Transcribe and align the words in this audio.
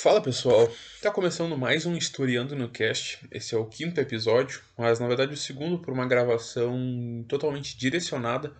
Fala 0.00 0.20
pessoal, 0.20 0.70
tá 1.02 1.10
começando 1.10 1.58
mais 1.58 1.84
um 1.84 1.96
Historiando 1.96 2.54
no 2.54 2.68
Cast. 2.68 3.18
Esse 3.32 3.56
é 3.56 3.58
o 3.58 3.66
quinto 3.66 4.00
episódio, 4.00 4.62
mas 4.76 5.00
na 5.00 5.08
verdade 5.08 5.34
o 5.34 5.36
segundo 5.36 5.80
por 5.80 5.92
uma 5.92 6.06
gravação 6.06 7.24
totalmente 7.26 7.76
direcionada 7.76 8.54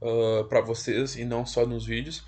uh, 0.00 0.44
para 0.48 0.62
vocês 0.62 1.14
e 1.14 1.26
não 1.26 1.44
só 1.44 1.66
nos 1.66 1.84
vídeos. 1.84 2.24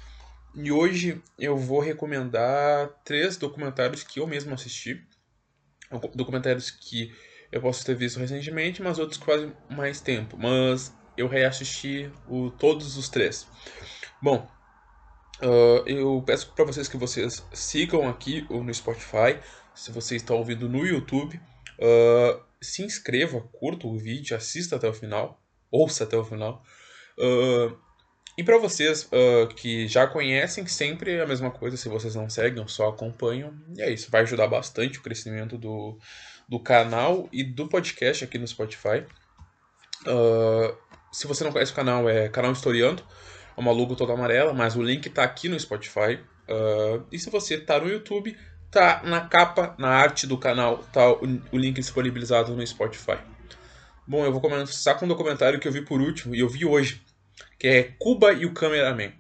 E 0.55 0.71
hoje 0.71 1.23
eu 1.39 1.57
vou 1.57 1.81
recomendar 1.81 2.91
três 3.03 3.39
documentários 3.39 4.03
que 4.03 4.21
eu 4.21 4.27
mesmo 4.27 4.53
assisti, 4.53 5.03
documentários 6.15 6.71
que 6.71 7.15
eu 7.51 7.63
posso 7.63 7.83
ter 7.83 7.95
visto 7.95 8.19
recentemente, 8.19 8.83
mas 8.83 8.99
outros 8.99 9.19
que 9.19 9.25
fazem 9.25 9.55
mais 9.71 10.03
tempo. 10.03 10.37
Mas 10.37 10.95
eu 11.17 11.29
reassisti 11.29 12.13
o, 12.29 12.51
todos 12.51 12.99
os 12.99 13.09
três. 13.09 13.47
Bom, 14.21 14.47
Uh, 15.43 15.89
eu 15.89 16.23
peço 16.27 16.53
para 16.53 16.67
vocês 16.67 16.87
que 16.87 16.99
vocês 16.99 17.43
sigam 17.53 18.07
aqui 18.09 18.47
no 18.51 18.73
Spotify, 18.75 19.39
se 19.75 19.91
você 19.91 20.17
está 20.17 20.35
ouvindo 20.35 20.69
no 20.69 20.87
YouTube, 20.87 21.41
uh, 21.79 22.43
se 22.61 22.83
inscreva, 22.83 23.41
curta 23.41 23.87
o 23.87 23.97
vídeo, 23.97 24.37
assista 24.37 24.77
até 24.77 24.87
o 24.87 24.93
final, 24.93 25.41
ouça 25.71 26.05
até 26.05 26.17
o 26.17 26.25
final. 26.25 26.63
Uh, 27.19 27.75
e 28.37 28.45
para 28.45 28.59
vocês 28.59 29.09
que 29.57 29.87
já 29.87 30.07
conhecem, 30.07 30.67
sempre 30.67 31.13
é 31.13 31.23
a 31.23 31.27
mesma 31.27 31.51
coisa, 31.51 31.77
se 31.77 31.91
vocês 31.91 32.15
não 32.15 32.31
seguem, 32.31 32.67
só 32.69 32.89
acompanham, 32.89 33.53
e 33.77 33.83
é 33.83 33.91
isso, 33.91 34.11
vai 34.11 34.23
ajudar 34.23 34.47
bastante 34.47 34.99
o 34.99 35.03
crescimento 35.03 35.59
do, 35.59 35.99
do 36.49 36.59
canal 36.59 37.29
e 37.31 37.45
do 37.45 37.69
podcast 37.69 38.25
aqui 38.25 38.39
no 38.39 38.47
Spotify. 38.47 39.05
se 41.13 41.27
você 41.27 41.45
não 41.45 41.53
conhece 41.53 41.73
o 41.73 41.75
canal, 41.75 42.09
é 42.09 42.31
Canal 42.31 42.53
Historiando 42.53 43.05
uma 43.61 43.73
logo 43.73 43.95
toda 43.95 44.13
amarela, 44.13 44.53
mas 44.53 44.77
o 44.77 44.83
link 44.83 45.07
está 45.07 45.23
aqui 45.23 45.49
no 45.49 45.59
Spotify. 45.59 46.19
Uh, 46.49 47.05
e 47.13 47.19
se 47.19 47.31
você 47.31 47.55
está 47.55 47.79
no 47.79 47.89
YouTube, 47.89 48.37
tá 48.71 49.03
na 49.05 49.21
capa, 49.21 49.75
na 49.79 49.89
arte 49.89 50.27
do 50.27 50.39
canal, 50.39 50.79
tá 50.93 51.13
o, 51.13 51.21
o, 51.53 51.59
link 51.59 51.77
disponibilizado 51.77 52.55
no 52.55 52.67
Spotify. 52.67 53.19
Bom, 54.07 54.25
eu 54.25 54.33
vou 54.33 54.41
começar 54.41 54.95
com 54.95 55.05
um 55.05 55.09
documentário 55.09 55.61
que 55.61 55.69
eu 55.69 55.73
vi 55.73 55.83
por 55.83 56.01
último, 56.01 56.35
e 56.35 56.41
eu 56.41 56.49
vi 56.49 56.65
hoje, 56.65 57.01
que 57.59 57.69
é 57.69 57.83
Cuba 57.99 58.33
e 58.33 58.47
o 58.47 58.53
Cameraman. 58.53 59.13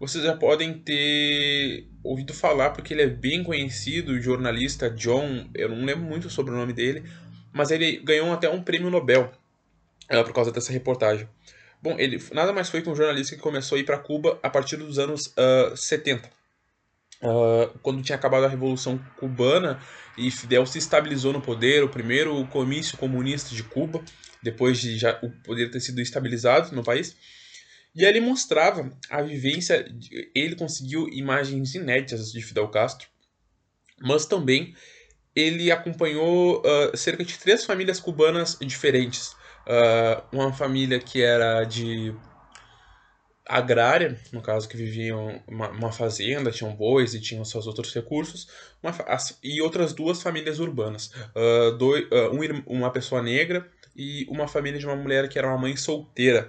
Vocês 0.00 0.24
já 0.24 0.36
podem 0.36 0.74
ter 0.74 1.86
ouvido 2.02 2.34
falar, 2.34 2.70
porque 2.70 2.92
ele 2.92 3.02
é 3.02 3.06
bem 3.06 3.44
conhecido, 3.44 4.12
o 4.12 4.20
jornalista 4.20 4.90
John, 4.90 5.48
eu 5.54 5.68
não 5.68 5.84
lembro 5.84 6.04
muito 6.04 6.28
sobre 6.28 6.52
o 6.52 6.56
nome 6.56 6.72
dele, 6.72 7.04
mas 7.52 7.70
ele 7.70 7.98
ganhou 7.98 8.32
até 8.32 8.48
um 8.48 8.62
prêmio 8.62 8.90
Nobel 8.90 9.30
uh, 10.10 10.24
por 10.24 10.32
causa 10.32 10.50
dessa 10.50 10.72
reportagem. 10.72 11.28
Bom, 11.82 11.96
ele 11.98 12.22
nada 12.32 12.52
mais 12.52 12.70
foi 12.70 12.80
que 12.80 12.88
um 12.88 12.94
jornalista 12.94 13.34
que 13.34 13.42
começou 13.42 13.76
a 13.76 13.80
ir 13.80 13.84
para 13.84 13.98
Cuba 13.98 14.38
a 14.40 14.48
partir 14.48 14.76
dos 14.76 15.00
anos 15.00 15.34
uh, 15.36 15.76
70. 15.76 16.30
Uh, 17.20 17.76
quando 17.82 18.02
tinha 18.02 18.14
acabado 18.14 18.44
a 18.44 18.48
Revolução 18.48 18.98
Cubana 19.16 19.80
e 20.16 20.30
Fidel 20.30 20.64
se 20.64 20.78
estabilizou 20.78 21.32
no 21.32 21.40
poder, 21.40 21.82
o 21.82 21.88
primeiro 21.88 22.46
comício 22.46 22.96
comunista 22.96 23.52
de 23.52 23.64
Cuba, 23.64 24.00
depois 24.40 24.78
de 24.78 24.96
já 24.96 25.18
o 25.22 25.30
poder 25.42 25.72
ter 25.72 25.80
sido 25.80 26.00
estabilizado 26.00 26.74
no 26.74 26.84
país. 26.84 27.16
E 27.94 28.04
ele 28.04 28.20
mostrava 28.20 28.96
a 29.10 29.20
vivência, 29.20 29.84
ele 30.34 30.54
conseguiu 30.54 31.08
imagens 31.08 31.74
inéditas 31.74 32.30
de 32.30 32.40
Fidel 32.40 32.68
Castro, 32.68 33.08
mas 34.00 34.24
também 34.24 34.72
ele 35.34 35.72
acompanhou 35.72 36.60
uh, 36.60 36.96
cerca 36.96 37.24
de 37.24 37.36
três 37.38 37.64
famílias 37.64 37.98
cubanas 37.98 38.56
diferentes 38.60 39.34
uh, 39.66 40.22
uma 40.32 40.52
família 40.52 40.98
que 40.98 41.22
era 41.22 41.64
de 41.64 42.14
agrária, 43.44 44.18
no 44.32 44.40
caso 44.40 44.68
que 44.68 44.76
viviam 44.76 45.42
uma, 45.46 45.68
uma 45.68 45.92
fazenda, 45.92 46.50
tinham 46.50 46.74
bois 46.74 47.14
e 47.14 47.20
tinham 47.20 47.44
seus 47.44 47.66
outros 47.66 47.92
recursos, 47.92 48.48
uma, 48.82 48.90
as, 49.06 49.38
e 49.42 49.60
outras 49.60 49.92
duas 49.92 50.22
famílias 50.22 50.58
urbanas, 50.58 51.10
uh, 51.34 51.72
dois, 51.76 52.04
uh, 52.04 52.30
um, 52.32 52.78
uma 52.78 52.90
pessoa 52.90 53.22
negra 53.22 53.68
e 53.96 54.26
uma 54.28 54.48
família 54.48 54.78
de 54.78 54.86
uma 54.86 54.96
mulher 54.96 55.28
que 55.28 55.38
era 55.38 55.48
uma 55.48 55.58
mãe 55.58 55.76
solteira. 55.76 56.48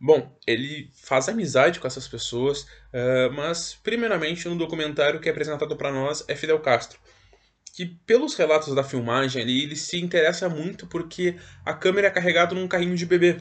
Bom, 0.00 0.36
ele 0.46 0.90
faz 0.92 1.28
amizade 1.28 1.80
com 1.80 1.86
essas 1.86 2.06
pessoas, 2.06 2.62
uh, 2.62 3.32
mas 3.32 3.74
primeiramente 3.82 4.48
no 4.48 4.56
documentário 4.56 5.20
que 5.20 5.28
é 5.28 5.32
apresentado 5.32 5.76
para 5.76 5.92
nós 5.92 6.24
é 6.28 6.34
Fidel 6.34 6.60
Castro 6.60 6.98
que 7.74 7.86
pelos 8.06 8.36
relatos 8.36 8.72
da 8.72 8.84
filmagem 8.84 9.42
ali, 9.42 9.64
ele 9.64 9.74
se 9.74 10.00
interessa 10.00 10.48
muito 10.48 10.86
porque 10.86 11.34
a 11.66 11.74
câmera 11.74 12.06
é 12.06 12.10
carregada 12.10 12.54
num 12.54 12.68
carrinho 12.68 12.94
de 12.94 13.04
bebê. 13.04 13.38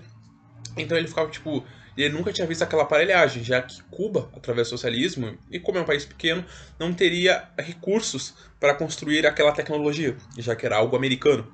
Então 0.76 0.98
ele 0.98 1.08
ficava 1.08 1.30
tipo, 1.30 1.64
ele 1.96 2.10
nunca 2.10 2.34
tinha 2.34 2.48
visto 2.48 2.64
aquela 2.64 2.82
aparelhagem, 2.82 3.44
já 3.44 3.62
que 3.62 3.84
Cuba, 3.84 4.32
através 4.36 4.68
do 4.68 4.72
socialismo, 4.72 5.38
e 5.52 5.60
como 5.60 5.78
é 5.78 5.82
um 5.82 5.86
país 5.86 6.04
pequeno, 6.04 6.44
não 6.80 6.92
teria 6.92 7.48
recursos 7.60 8.34
para 8.60 8.74
construir 8.74 9.28
aquela 9.28 9.52
tecnologia, 9.52 10.18
já 10.40 10.56
que 10.56 10.66
era 10.66 10.78
algo 10.78 10.96
americano. 10.96 11.48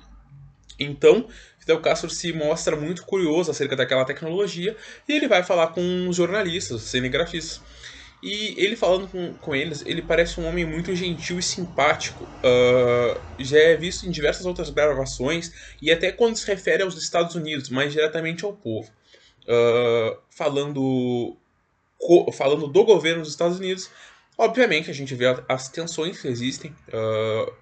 Então, 0.78 1.28
Fidel 1.58 1.82
Castro 1.82 2.08
se 2.08 2.32
mostra 2.32 2.74
muito 2.74 3.04
curioso 3.04 3.50
acerca 3.50 3.76
daquela 3.76 4.06
tecnologia 4.06 4.74
e 5.06 5.12
ele 5.12 5.28
vai 5.28 5.42
falar 5.42 5.66
com 5.68 6.10
jornalistas, 6.10 6.80
cinegrafistas. 6.80 7.60
E 8.22 8.54
ele 8.62 8.76
falando 8.76 9.08
com, 9.08 9.32
com 9.34 9.54
eles, 9.54 9.82
ele 9.86 10.02
parece 10.02 10.38
um 10.38 10.46
homem 10.46 10.64
muito 10.64 10.94
gentil 10.94 11.38
e 11.38 11.42
simpático. 11.42 12.24
Uh, 12.24 13.18
já 13.38 13.58
é 13.58 13.76
visto 13.76 14.06
em 14.06 14.10
diversas 14.10 14.44
outras 14.44 14.68
gravações 14.68 15.52
e 15.80 15.90
até 15.90 16.12
quando 16.12 16.36
se 16.36 16.46
refere 16.46 16.82
aos 16.82 16.96
Estados 16.96 17.34
Unidos, 17.34 17.70
mais 17.70 17.92
diretamente 17.92 18.44
ao 18.44 18.52
povo. 18.52 18.90
Uh, 19.44 20.18
falando, 20.28 21.36
falando 22.34 22.66
do 22.66 22.84
governo 22.84 23.22
dos 23.22 23.30
Estados 23.30 23.58
Unidos, 23.58 23.90
obviamente 24.36 24.90
a 24.90 24.94
gente 24.94 25.14
vê 25.14 25.24
as 25.48 25.68
tensões 25.70 26.20
que 26.20 26.28
existem 26.28 26.76
uh, 26.88 27.52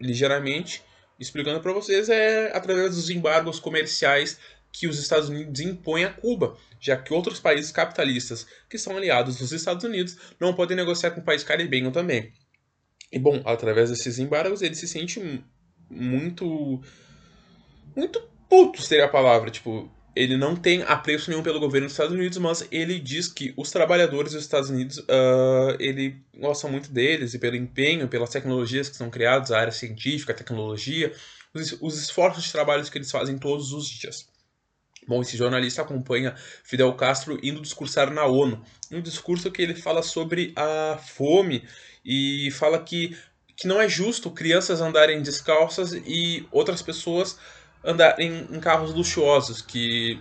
ligeiramente. 0.00 0.82
Explicando 1.20 1.60
para 1.60 1.72
vocês, 1.72 2.08
é 2.08 2.50
através 2.52 2.96
dos 2.96 3.08
embargos 3.08 3.60
comerciais 3.60 4.36
que 4.74 4.88
os 4.88 4.98
Estados 4.98 5.28
Unidos 5.28 5.60
impõem 5.60 6.04
a 6.04 6.12
Cuba, 6.12 6.56
já 6.80 6.96
que 6.96 7.14
outros 7.14 7.38
países 7.38 7.70
capitalistas 7.70 8.44
que 8.68 8.76
são 8.76 8.96
aliados 8.96 9.36
dos 9.36 9.52
Estados 9.52 9.84
Unidos 9.84 10.16
não 10.40 10.52
podem 10.52 10.76
negociar 10.76 11.12
com 11.12 11.20
o 11.20 11.24
país 11.24 11.44
caribenho 11.44 11.92
também. 11.92 12.32
E 13.12 13.16
bom, 13.16 13.40
através 13.44 13.90
desses 13.90 14.18
embargos 14.18 14.62
ele 14.62 14.74
se 14.74 14.88
sente 14.88 15.44
muito 15.88 16.82
muito 17.94 18.20
puto 18.50 18.82
seria 18.82 19.04
a 19.04 19.08
palavra, 19.08 19.48
tipo, 19.48 19.88
ele 20.16 20.36
não 20.36 20.56
tem 20.56 20.82
apreço 20.82 21.30
nenhum 21.30 21.42
pelo 21.44 21.60
governo 21.60 21.86
dos 21.86 21.94
Estados 21.94 22.12
Unidos, 22.12 22.38
mas 22.38 22.66
ele 22.72 22.98
diz 22.98 23.28
que 23.28 23.54
os 23.56 23.70
trabalhadores 23.70 24.32
dos 24.32 24.42
Estados 24.42 24.70
Unidos, 24.70 24.98
uh, 24.98 25.76
ele 25.78 26.16
gosta 26.36 26.66
muito 26.66 26.90
deles 26.90 27.32
e 27.32 27.38
pelo 27.38 27.54
empenho, 27.54 28.08
pelas 28.08 28.30
tecnologias 28.30 28.88
que 28.88 28.96
são 28.96 29.08
criadas, 29.08 29.52
a 29.52 29.60
área 29.60 29.72
científica, 29.72 30.32
a 30.32 30.36
tecnologia, 30.36 31.12
os, 31.54 31.78
os 31.80 31.96
esforços 31.96 32.42
de 32.42 32.50
trabalho 32.50 32.84
que 32.84 32.98
eles 32.98 33.12
fazem 33.12 33.38
todos 33.38 33.72
os 33.72 33.88
dias. 33.88 34.33
Bom, 35.06 35.20
esse 35.20 35.36
jornalista 35.36 35.82
acompanha 35.82 36.34
Fidel 36.62 36.92
Castro 36.94 37.38
indo 37.42 37.60
discursar 37.60 38.10
na 38.10 38.24
ONU. 38.24 38.64
Um 38.90 39.00
discurso 39.00 39.50
que 39.50 39.60
ele 39.60 39.74
fala 39.74 40.02
sobre 40.02 40.52
a 40.56 40.98
fome 40.98 41.66
e 42.04 42.50
fala 42.52 42.78
que, 42.78 43.16
que 43.56 43.66
não 43.66 43.80
é 43.80 43.88
justo 43.88 44.30
crianças 44.30 44.80
andarem 44.80 45.22
descalças 45.22 45.92
e 45.92 46.46
outras 46.50 46.80
pessoas 46.80 47.38
andarem 47.84 48.46
em 48.50 48.60
carros 48.60 48.94
luxuosos, 48.94 49.60
que 49.60 50.20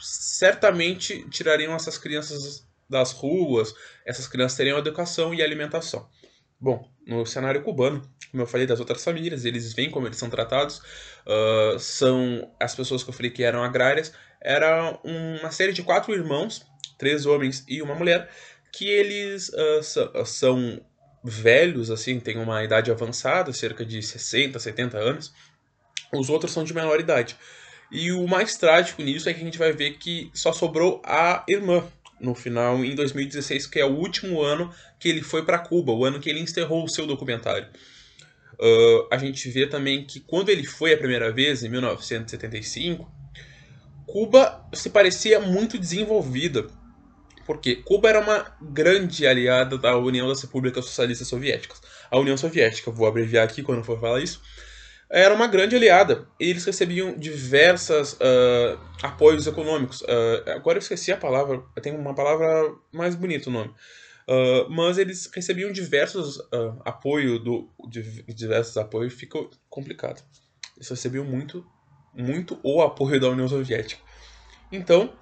certamente 0.00 1.28
tirariam 1.28 1.74
essas 1.74 1.98
crianças 1.98 2.66
das 2.88 3.12
ruas, 3.12 3.74
essas 4.06 4.26
crianças 4.26 4.56
teriam 4.56 4.78
educação 4.78 5.34
e 5.34 5.42
alimentação. 5.42 6.08
Bom, 6.60 6.90
no 7.06 7.24
cenário 7.24 7.62
cubano, 7.62 8.02
como 8.30 8.42
eu 8.42 8.46
falei 8.46 8.66
das 8.66 8.80
outras 8.80 9.02
famílias, 9.02 9.44
eles 9.44 9.72
veem 9.72 9.90
como 9.90 10.06
eles 10.06 10.18
são 10.18 10.28
tratados, 10.28 10.78
uh, 11.26 11.78
são 11.78 12.50
as 12.60 12.74
pessoas 12.74 13.02
que 13.02 13.10
eu 13.10 13.14
falei 13.14 13.30
que 13.30 13.44
eram 13.44 13.62
agrárias, 13.62 14.12
era 14.40 14.98
uma 15.04 15.50
série 15.50 15.72
de 15.72 15.82
quatro 15.82 16.12
irmãos, 16.12 16.66
três 16.98 17.26
homens 17.26 17.64
e 17.68 17.80
uma 17.80 17.94
mulher, 17.94 18.28
que 18.72 18.88
eles 18.88 19.50
uh, 19.50 20.26
são 20.26 20.80
velhos, 21.22 21.90
assim, 21.90 22.20
têm 22.20 22.38
uma 22.38 22.62
idade 22.62 22.90
avançada, 22.90 23.52
cerca 23.52 23.84
de 23.84 24.02
60, 24.02 24.58
70 24.58 24.98
anos, 24.98 25.32
os 26.12 26.28
outros 26.28 26.52
são 26.52 26.64
de 26.64 26.74
menor 26.74 26.98
idade. 27.00 27.36
E 27.90 28.12
o 28.12 28.26
mais 28.26 28.56
trágico 28.56 29.02
nisso 29.02 29.28
é 29.28 29.34
que 29.34 29.40
a 29.40 29.44
gente 29.44 29.58
vai 29.58 29.72
ver 29.72 29.92
que 29.92 30.30
só 30.34 30.52
sobrou 30.52 31.00
a 31.04 31.44
irmã, 31.48 31.86
no 32.20 32.34
final, 32.34 32.84
em 32.84 32.94
2016, 32.94 33.66
que 33.66 33.78
é 33.78 33.84
o 33.84 33.94
último 33.94 34.42
ano 34.42 34.72
que 34.98 35.08
ele 35.08 35.22
foi 35.22 35.44
para 35.44 35.58
Cuba, 35.58 35.92
o 35.92 36.04
ano 36.04 36.20
que 36.20 36.28
ele 36.28 36.40
encerrou 36.40 36.84
o 36.84 36.88
seu 36.88 37.06
documentário. 37.06 37.68
Uh, 38.54 39.06
a 39.10 39.18
gente 39.18 39.48
vê 39.50 39.66
também 39.66 40.04
que 40.04 40.18
quando 40.18 40.48
ele 40.48 40.64
foi 40.64 40.92
a 40.92 40.98
primeira 40.98 41.30
vez, 41.30 41.62
em 41.62 41.68
1975, 41.68 43.08
Cuba 44.04 44.66
se 44.72 44.90
parecia 44.90 45.38
muito 45.38 45.78
desenvolvida, 45.78 46.66
porque 47.46 47.76
Cuba 47.76 48.08
era 48.08 48.20
uma 48.20 48.56
grande 48.60 49.26
aliada 49.26 49.78
da 49.78 49.96
União 49.96 50.26
das 50.26 50.42
Repúblicas 50.42 50.84
Socialistas 50.84 51.28
Soviéticas. 51.28 51.80
A 52.10 52.18
União 52.18 52.36
Soviética, 52.36 52.90
vou 52.90 53.06
abreviar 53.06 53.44
aqui 53.44 53.62
quando 53.62 53.84
for 53.84 54.00
falar 54.00 54.20
isso, 54.20 54.42
era 55.10 55.34
uma 55.34 55.46
grande 55.46 55.74
aliada. 55.74 56.26
Eles 56.38 56.64
recebiam 56.64 57.16
diversas 57.16 58.14
uh, 58.14 58.78
apoios 59.02 59.46
econômicos. 59.46 60.02
Uh, 60.02 60.50
agora 60.54 60.78
eu 60.78 60.82
esqueci 60.82 61.10
a 61.10 61.16
palavra, 61.16 61.62
tem 61.82 61.94
uma 61.94 62.14
palavra 62.14 62.74
mais 62.92 63.14
bonita 63.14 63.48
o 63.48 63.52
nome. 63.52 63.70
Uh, 64.28 64.68
mas 64.68 64.98
eles 64.98 65.30
recebiam 65.34 65.72
diversos 65.72 66.36
uh, 66.36 66.78
apoio 66.84 67.38
do 67.38 67.70
diversos 68.28 68.76
apoios, 68.76 69.14
ficou 69.14 69.50
complicado. 69.70 70.22
Eles 70.76 70.88
recebiam 70.88 71.24
muito, 71.24 71.66
muito 72.14 72.60
o 72.62 72.82
apoio 72.82 73.18
da 73.18 73.30
União 73.30 73.48
Soviética. 73.48 74.02
Então, 74.70 75.14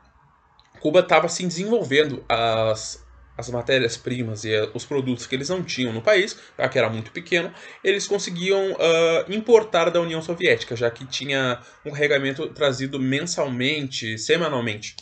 Cuba 0.81 1.01
estava 1.01 1.29
se 1.29 1.47
desenvolvendo 1.47 2.25
as, 2.29 3.06
as 3.37 3.51
matérias-primas 3.51 4.45
e 4.45 4.53
os 4.73 4.85
produtos 4.85 5.27
que 5.27 5.35
eles 5.35 5.49
não 5.49 5.63
tinham 5.63 5.93
no 5.93 6.01
país, 6.01 6.39
já 6.59 6.69
que 6.69 6.79
era 6.79 6.89
muito 6.89 7.11
pequeno, 7.11 7.53
eles 7.85 8.07
conseguiam 8.07 8.73
uh, 8.73 9.33
importar 9.33 9.91
da 9.91 10.01
União 10.01 10.23
Soviética, 10.23 10.75
já 10.75 10.91
que 10.91 11.05
tinha 11.07 11.61
um 11.85 11.91
carregamento 11.91 12.49
trazido 12.49 12.99
mensalmente, 12.99 14.19
semanalmente. 14.19 14.97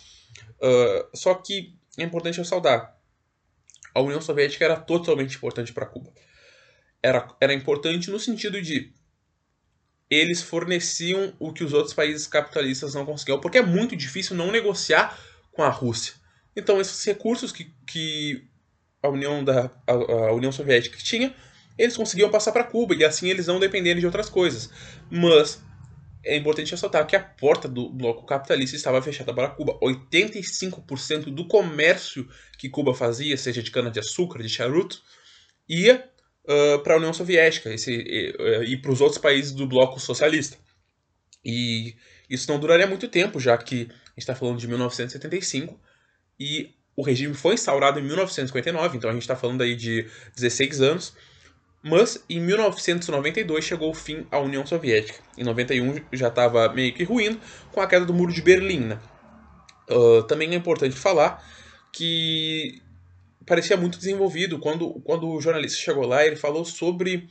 Uh, 0.60 1.16
só 1.16 1.34
que 1.34 1.76
é 1.96 2.02
importante 2.02 2.38
ressaltar, 2.38 2.96
a 3.94 4.00
União 4.00 4.20
Soviética 4.20 4.64
era 4.64 4.76
totalmente 4.76 5.36
importante 5.36 5.72
para 5.72 5.86
Cuba. 5.86 6.12
Era, 7.00 7.28
era 7.40 7.54
importante 7.54 8.10
no 8.10 8.18
sentido 8.18 8.60
de 8.60 8.92
eles 10.10 10.42
forneciam 10.42 11.32
o 11.38 11.52
que 11.52 11.62
os 11.62 11.72
outros 11.72 11.94
países 11.94 12.26
capitalistas 12.26 12.94
não 12.94 13.06
conseguiam, 13.06 13.40
porque 13.40 13.58
é 13.58 13.62
muito 13.62 13.96
difícil 13.96 14.36
não 14.36 14.50
negociar 14.50 15.18
com 15.52 15.62
a 15.62 15.68
Rússia. 15.68 16.14
Então, 16.56 16.80
esses 16.80 17.04
recursos 17.04 17.50
que, 17.50 17.72
que 17.86 18.44
a, 19.02 19.08
União 19.08 19.44
da, 19.44 19.70
a, 19.86 19.92
a 19.92 20.32
União 20.32 20.52
Soviética 20.52 20.96
tinha, 20.98 21.34
eles 21.76 21.96
conseguiam 21.96 22.30
passar 22.30 22.52
para 22.52 22.64
Cuba 22.64 22.94
e 22.94 23.04
assim 23.04 23.28
eles 23.28 23.46
não 23.46 23.58
dependerem 23.58 24.00
de 24.00 24.06
outras 24.06 24.28
coisas. 24.28 24.70
Mas 25.10 25.60
é 26.24 26.36
importante 26.36 26.70
ressaltar 26.70 27.06
que 27.06 27.16
a 27.16 27.20
porta 27.20 27.68
do 27.68 27.90
bloco 27.90 28.24
capitalista 28.24 28.76
estava 28.76 29.02
fechada 29.02 29.34
para 29.34 29.50
Cuba. 29.50 29.78
85% 29.80 31.24
do 31.24 31.46
comércio 31.46 32.28
que 32.58 32.68
Cuba 32.68 32.94
fazia, 32.94 33.36
seja 33.36 33.62
de 33.62 33.70
cana-de-açúcar, 33.70 34.42
de 34.42 34.48
charuto, 34.48 35.02
ia 35.68 36.08
uh, 36.44 36.78
para 36.82 36.94
a 36.94 36.96
União 36.96 37.12
Soviética 37.12 37.72
esse, 37.72 37.92
e, 37.92 38.72
e 38.72 38.76
para 38.76 38.92
os 38.92 39.00
outros 39.00 39.20
países 39.20 39.52
do 39.52 39.66
bloco 39.66 40.00
socialista. 40.00 40.56
E 41.44 41.96
isso 42.30 42.50
não 42.50 42.58
duraria 42.58 42.86
muito 42.86 43.08
tempo, 43.08 43.38
já 43.38 43.58
que 43.58 43.82
a 43.82 44.10
gente 44.10 44.18
está 44.18 44.34
falando 44.34 44.58
de 44.58 44.66
1975 44.66 45.78
e 46.38 46.74
o 46.96 47.02
regime 47.02 47.34
foi 47.34 47.54
instaurado 47.54 47.98
em 47.98 48.02
1959, 48.02 48.96
então 48.96 49.10
a 49.10 49.12
gente 49.12 49.22
está 49.22 49.36
falando 49.36 49.62
aí 49.62 49.74
de 49.74 50.06
16 50.36 50.80
anos. 50.80 51.14
Mas 51.86 52.24
em 52.30 52.40
1992 52.40 53.62
chegou 53.62 53.90
o 53.90 53.94
fim 53.94 54.26
à 54.30 54.38
União 54.38 54.64
Soviética. 54.64 55.18
Em 55.36 55.44
91 55.44 56.00
já 56.14 56.28
estava 56.28 56.72
meio 56.72 56.94
que 56.94 57.04
ruindo 57.04 57.38
com 57.72 57.80
a 57.80 57.86
queda 57.86 58.06
do 58.06 58.14
Muro 58.14 58.32
de 58.32 58.40
Berlim. 58.40 58.80
Né? 58.80 58.98
Uh, 59.90 60.22
também 60.22 60.50
é 60.52 60.54
importante 60.54 60.96
falar 60.96 61.44
que 61.92 62.80
parecia 63.44 63.76
muito 63.76 63.98
desenvolvido 63.98 64.58
quando, 64.58 64.94
quando 65.04 65.28
o 65.28 65.38
jornalista 65.42 65.78
chegou 65.78 66.06
lá. 66.06 66.24
Ele 66.24 66.36
falou 66.36 66.64
sobre 66.64 67.28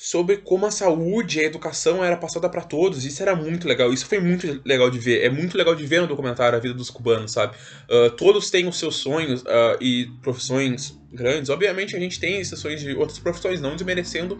sobre 0.00 0.36
como 0.36 0.64
a 0.64 0.70
saúde 0.70 1.38
e 1.38 1.40
a 1.40 1.44
educação 1.44 2.04
era 2.04 2.16
passada 2.16 2.48
para 2.48 2.62
todos. 2.62 3.04
Isso 3.04 3.20
era 3.20 3.34
muito 3.34 3.66
legal. 3.66 3.92
Isso 3.92 4.06
foi 4.06 4.20
muito 4.20 4.62
legal 4.64 4.88
de 4.88 4.96
ver. 5.00 5.24
É 5.24 5.28
muito 5.28 5.58
legal 5.58 5.74
de 5.74 5.84
ver 5.84 6.00
no 6.00 6.06
documentário 6.06 6.56
a 6.56 6.60
vida 6.60 6.72
dos 6.72 6.88
cubanos, 6.88 7.32
sabe? 7.32 7.56
Uh, 7.90 8.08
todos 8.10 8.48
têm 8.48 8.68
os 8.68 8.78
seus 8.78 8.94
sonhos 8.94 9.42
uh, 9.42 9.76
e 9.80 10.06
profissões 10.22 10.96
grandes. 11.12 11.50
Obviamente 11.50 11.96
a 11.96 11.98
gente 11.98 12.20
tem 12.20 12.40
exceções 12.40 12.80
de 12.80 12.94
outras 12.94 13.18
profissões, 13.18 13.60
não 13.60 13.74
desmerecendo 13.74 14.38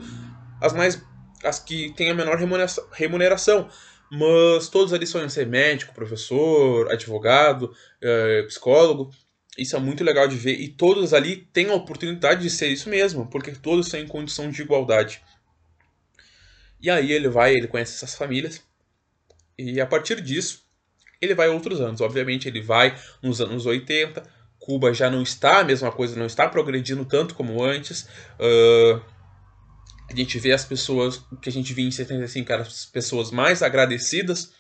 as 0.61 0.73
mais 0.73 1.03
as 1.43 1.59
que 1.59 1.93
têm 1.97 2.09
a 2.11 2.15
menor 2.15 2.39
remuneração. 2.93 3.69
Mas 4.13 4.69
todos 4.69 4.93
ali 4.93 5.09
sonham 5.09 5.29
ser 5.29 5.49
médico, 5.49 5.93
professor, 5.93 6.89
advogado, 6.93 7.65
uh, 7.65 8.47
psicólogo. 8.47 9.11
Isso 9.59 9.75
é 9.75 9.81
muito 9.81 10.05
legal 10.05 10.29
de 10.29 10.37
ver. 10.37 10.55
E 10.61 10.69
todos 10.69 11.13
ali 11.13 11.49
têm 11.53 11.69
a 11.69 11.75
oportunidade 11.75 12.43
de 12.43 12.49
ser 12.49 12.69
isso 12.69 12.89
mesmo, 12.89 13.27
porque 13.27 13.51
todos 13.51 13.89
têm 13.89 14.07
condição 14.07 14.49
de 14.53 14.63
igualdade. 14.63 15.21
E 16.81 16.91
aí 16.91 17.13
ele 17.13 17.29
vai, 17.29 17.55
ele 17.55 17.67
conhece 17.67 17.95
essas 17.95 18.15
famílias. 18.15 18.63
E 19.59 19.81
a 19.81 19.87
partir 19.87 20.21
disso, 20.21 20.63
ele 21.21 21.35
vai 21.35 21.49
outros 21.49 21.81
anos. 21.81 22.01
Obviamente, 22.01 22.49
ele 22.49 22.61
vai 22.61 22.97
nos 23.23 23.41
anos 23.41 23.67
80. 23.67 24.23
Cuba 24.59 24.93
já 24.93 25.11
não 25.11 25.23
está 25.23 25.61
a 25.61 25.65
mesma 25.65 25.91
coisa, 25.91 26.17
não 26.17 26.27
está 26.27 26.49
progredindo 26.49 27.05
tanto 27.05 27.35
como 27.35 27.63
antes. 27.65 28.03
Uh, 28.39 29.01
a 30.11 30.15
gente 30.15 30.39
vê 30.39 30.53
as 30.53 30.65
pessoas 30.65 31.23
que 31.43 31.49
a 31.49 31.53
gente 31.53 31.75
via 31.75 31.87
em 31.87 31.91
75, 31.91 32.53
eram 32.53 32.63
as 32.63 32.87
pessoas 32.87 33.31
mais 33.31 33.63
agradecidas. 33.63 34.53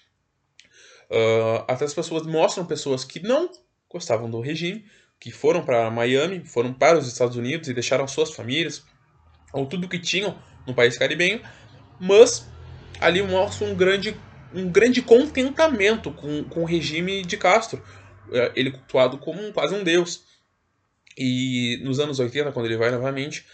Uh, 1.10 1.64
até 1.66 1.84
as 1.84 1.94
pessoas 1.94 2.26
mostram 2.26 2.66
pessoas 2.66 3.04
que 3.04 3.20
não 3.20 3.50
gostavam 3.88 4.30
do 4.30 4.40
regime, 4.40 4.84
que 5.18 5.30
foram 5.30 5.64
para 5.64 5.90
Miami, 5.90 6.44
foram 6.44 6.72
para 6.72 6.98
os 6.98 7.08
Estados 7.08 7.36
Unidos 7.36 7.68
e 7.68 7.74
deixaram 7.74 8.06
suas 8.06 8.32
famílias, 8.32 8.84
ou 9.52 9.66
tudo 9.66 9.88
que 9.88 9.98
tinham 9.98 10.38
no 10.66 10.74
país 10.74 10.98
caribenho, 10.98 11.40
mas 11.98 12.46
ali 13.00 13.22
mostra 13.22 13.66
um 13.66 13.74
grande, 13.74 14.16
um 14.54 14.68
grande 14.70 15.02
contentamento 15.02 16.10
com, 16.10 16.44
com 16.44 16.62
o 16.62 16.64
regime 16.64 17.22
de 17.22 17.36
Castro. 17.36 17.82
É, 18.30 18.52
ele 18.54 18.70
cultuado 18.70 19.18
como 19.18 19.40
um, 19.42 19.52
quase 19.52 19.74
um 19.74 19.82
deus. 19.82 20.24
E 21.16 21.80
nos 21.82 21.98
anos 21.98 22.20
80, 22.20 22.52
quando 22.52 22.66
ele 22.66 22.76
vai 22.76 22.90
novamente, 22.90 23.44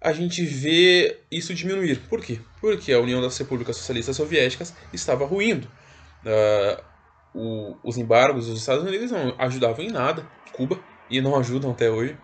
a 0.00 0.12
gente 0.12 0.44
vê 0.44 1.20
isso 1.30 1.54
diminuir. 1.54 2.00
Por 2.08 2.20
quê? 2.20 2.40
Porque 2.60 2.92
a 2.92 3.00
União 3.00 3.20
das 3.20 3.36
Repúblicas 3.38 3.76
Socialistas 3.76 4.16
Soviéticas 4.16 4.74
estava 4.92 5.24
ruindo. 5.24 5.68
Uh, 6.24 6.82
o, 7.34 7.76
os 7.82 7.96
embargos 7.96 8.46
dos 8.46 8.58
Estados 8.58 8.84
Unidos 8.84 9.10
não 9.10 9.34
ajudavam 9.38 9.84
em 9.84 9.90
nada, 9.90 10.26
Cuba, 10.52 10.80
e 11.10 11.20
não 11.20 11.36
ajudam 11.36 11.70
até 11.70 11.90
hoje. 11.90 12.16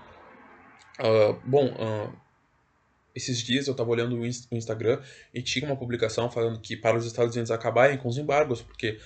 Uh, 0.99 1.38
bom, 1.44 1.67
uh, 1.67 2.12
esses 3.14 3.38
dias 3.38 3.67
eu 3.67 3.73
estava 3.73 3.91
olhando 3.91 4.17
o 4.17 4.26
Instagram 4.26 5.00
e 5.32 5.43
tinha 5.43 5.67
uma 5.67 5.76
publicação 5.76 6.31
falando 6.31 6.61
que 6.61 6.76
para 6.76 6.97
os 6.97 7.06
Estados 7.06 7.35
Unidos 7.35 7.50
acabarem 7.50 7.99
com 7.99 8.09
os 8.09 8.19
embargos, 8.19 8.62
porque 8.62 8.99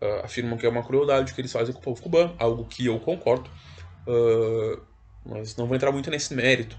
uh, 0.00 0.24
afirmam 0.24 0.58
que 0.58 0.66
é 0.66 0.68
uma 0.68 0.82
crueldade 0.82 1.34
que 1.34 1.40
eles 1.40 1.52
fazem 1.52 1.72
com 1.72 1.80
o 1.80 1.82
povo 1.82 2.02
cubano, 2.02 2.34
algo 2.38 2.64
que 2.64 2.86
eu 2.86 2.98
concordo, 3.00 3.50
uh, 4.06 4.80
mas 5.24 5.56
não 5.56 5.66
vou 5.66 5.76
entrar 5.76 5.92
muito 5.92 6.10
nesse 6.10 6.34
mérito. 6.34 6.78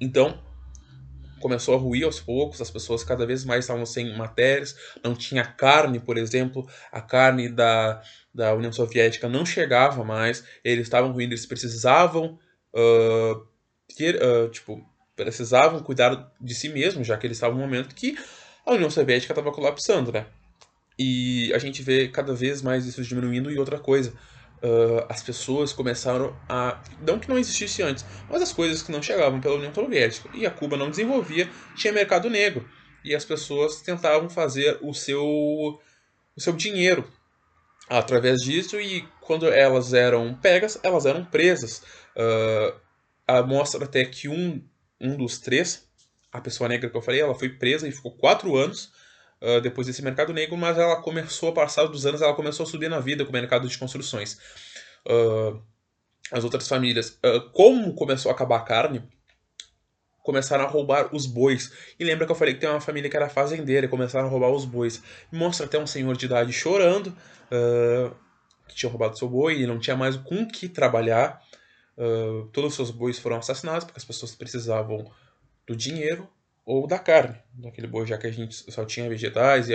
Então, 0.00 0.42
começou 1.40 1.74
a 1.74 1.78
ruir 1.78 2.04
aos 2.04 2.20
poucos, 2.20 2.60
as 2.60 2.70
pessoas 2.70 3.02
cada 3.04 3.26
vez 3.26 3.44
mais 3.44 3.64
estavam 3.64 3.86
sem 3.86 4.16
matérias, 4.16 4.76
não 5.02 5.14
tinha 5.14 5.44
carne, 5.44 5.98
por 6.00 6.16
exemplo, 6.16 6.68
a 6.90 7.00
carne 7.00 7.48
da, 7.48 8.02
da 8.34 8.54
União 8.54 8.72
Soviética 8.72 9.28
não 9.28 9.46
chegava 9.46 10.04
mais, 10.04 10.44
eles 10.64 10.86
estavam 10.86 11.12
ruindo, 11.12 11.32
eles 11.32 11.46
precisavam 11.46 12.38
uh, 12.74 13.46
ter, 13.96 14.18
tipo, 14.50 14.84
precisavam 15.16 15.80
cuidar 15.80 16.32
de 16.40 16.54
si 16.54 16.68
mesmos, 16.68 17.06
já 17.06 17.16
que 17.16 17.26
eles 17.26 17.36
estavam 17.36 17.56
no 17.56 17.62
momento 17.62 17.94
que 17.94 18.16
a 18.64 18.72
União 18.72 18.90
Soviética 18.90 19.32
estava 19.32 19.52
colapsando, 19.52 20.12
né? 20.12 20.26
E 20.98 21.52
a 21.54 21.58
gente 21.58 21.82
vê 21.82 22.08
cada 22.08 22.34
vez 22.34 22.62
mais 22.62 22.86
isso 22.86 23.02
diminuindo 23.02 23.50
e 23.50 23.58
outra 23.58 23.78
coisa. 23.78 24.12
Uh, 24.62 25.04
as 25.08 25.22
pessoas 25.22 25.72
começaram 25.72 26.36
a. 26.48 26.80
Não 27.04 27.18
que 27.18 27.28
não 27.28 27.38
existisse 27.38 27.82
antes, 27.82 28.04
mas 28.30 28.40
as 28.40 28.52
coisas 28.52 28.82
que 28.82 28.92
não 28.92 29.02
chegavam 29.02 29.40
pela 29.40 29.56
União 29.56 29.74
Soviética. 29.74 30.28
E 30.34 30.46
a 30.46 30.50
Cuba 30.50 30.76
não 30.76 30.90
desenvolvia, 30.90 31.50
tinha 31.74 31.92
mercado 31.92 32.30
negro. 32.30 32.68
E 33.04 33.14
as 33.14 33.24
pessoas 33.24 33.80
tentavam 33.80 34.30
fazer 34.30 34.78
o 34.80 34.94
seu, 34.94 35.26
o 35.26 36.40
seu 36.40 36.52
dinheiro 36.52 37.04
através 37.88 38.42
disso, 38.42 38.80
e 38.80 39.02
quando 39.20 39.46
elas 39.46 39.92
eram 39.92 40.32
pegas, 40.34 40.78
elas 40.82 41.04
eram 41.04 41.24
presas. 41.24 41.82
Uh, 42.16 43.46
mostra 43.46 43.84
até 43.84 44.04
que 44.04 44.28
um 44.28 44.62
um 45.02 45.16
dos 45.16 45.38
três, 45.38 45.88
a 46.32 46.40
pessoa 46.40 46.68
negra 46.68 46.88
que 46.88 46.96
eu 46.96 47.02
falei, 47.02 47.20
ela 47.20 47.34
foi 47.34 47.48
presa 47.50 47.86
e 47.86 47.92
ficou 47.92 48.12
quatro 48.12 48.56
anos 48.56 48.92
uh, 49.42 49.60
depois 49.60 49.86
desse 49.86 50.02
mercado 50.02 50.32
negro, 50.32 50.56
mas 50.56 50.78
ela 50.78 51.02
começou, 51.02 51.50
a 51.50 51.52
passar 51.52 51.86
dos 51.86 52.06
anos, 52.06 52.22
ela 52.22 52.34
começou 52.34 52.64
a 52.64 52.68
subir 52.68 52.88
na 52.88 53.00
vida 53.00 53.24
com 53.24 53.30
o 53.30 53.32
mercado 53.32 53.68
de 53.68 53.76
construções. 53.76 54.38
Uh, 55.06 55.60
as 56.30 56.44
outras 56.44 56.66
famílias, 56.66 57.18
uh, 57.24 57.50
como 57.52 57.94
começou 57.94 58.30
a 58.30 58.34
acabar 58.34 58.58
a 58.58 58.62
carne, 58.62 59.02
começaram 60.22 60.64
a 60.64 60.68
roubar 60.68 61.14
os 61.14 61.26
bois. 61.26 61.72
E 61.98 62.04
lembra 62.04 62.24
que 62.24 62.32
eu 62.32 62.36
falei 62.36 62.54
que 62.54 62.60
tem 62.60 62.70
uma 62.70 62.80
família 62.80 63.10
que 63.10 63.16
era 63.16 63.28
fazendeira 63.28 63.86
e 63.86 63.88
começaram 63.88 64.28
a 64.28 64.30
roubar 64.30 64.50
os 64.50 64.64
bois. 64.64 65.02
Mostra 65.32 65.66
até 65.66 65.76
um 65.78 65.86
senhor 65.86 66.16
de 66.16 66.26
idade 66.26 66.52
chorando 66.52 67.14
que 68.72 68.74
tinha 68.74 68.90
roubado 68.90 69.18
seu 69.18 69.28
boi 69.28 69.60
e 69.60 69.66
não 69.66 69.78
tinha 69.78 69.96
mais 69.96 70.16
com 70.16 70.46
que 70.46 70.68
trabalhar. 70.68 71.42
Uh, 71.96 72.46
todos 72.52 72.70
os 72.70 72.76
seus 72.76 72.90
bois 72.90 73.18
foram 73.18 73.36
assassinados 73.36 73.84
porque 73.84 73.98
as 73.98 74.04
pessoas 74.04 74.34
precisavam 74.34 75.10
do 75.66 75.76
dinheiro 75.76 76.28
ou 76.64 76.86
da 76.86 76.98
carne 76.98 77.36
daquele 77.52 77.86
boi, 77.86 78.06
já 78.06 78.16
que 78.16 78.26
a 78.26 78.30
gente 78.30 78.54
só 78.72 78.84
tinha 78.84 79.08
vegetais 79.08 79.68
e 79.68 79.74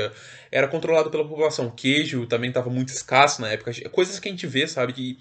era 0.51 0.67
controlado 0.67 1.11
pela 1.11 1.27
população. 1.27 1.69
Queijo 1.69 2.25
também 2.25 2.49
estava 2.49 2.69
muito 2.69 2.89
escasso 2.89 3.41
na 3.41 3.49
época. 3.49 3.71
Coisas 3.89 4.19
que 4.19 4.27
a 4.27 4.31
gente 4.31 4.47
vê, 4.47 4.67
sabe, 4.67 4.93
que 4.93 5.19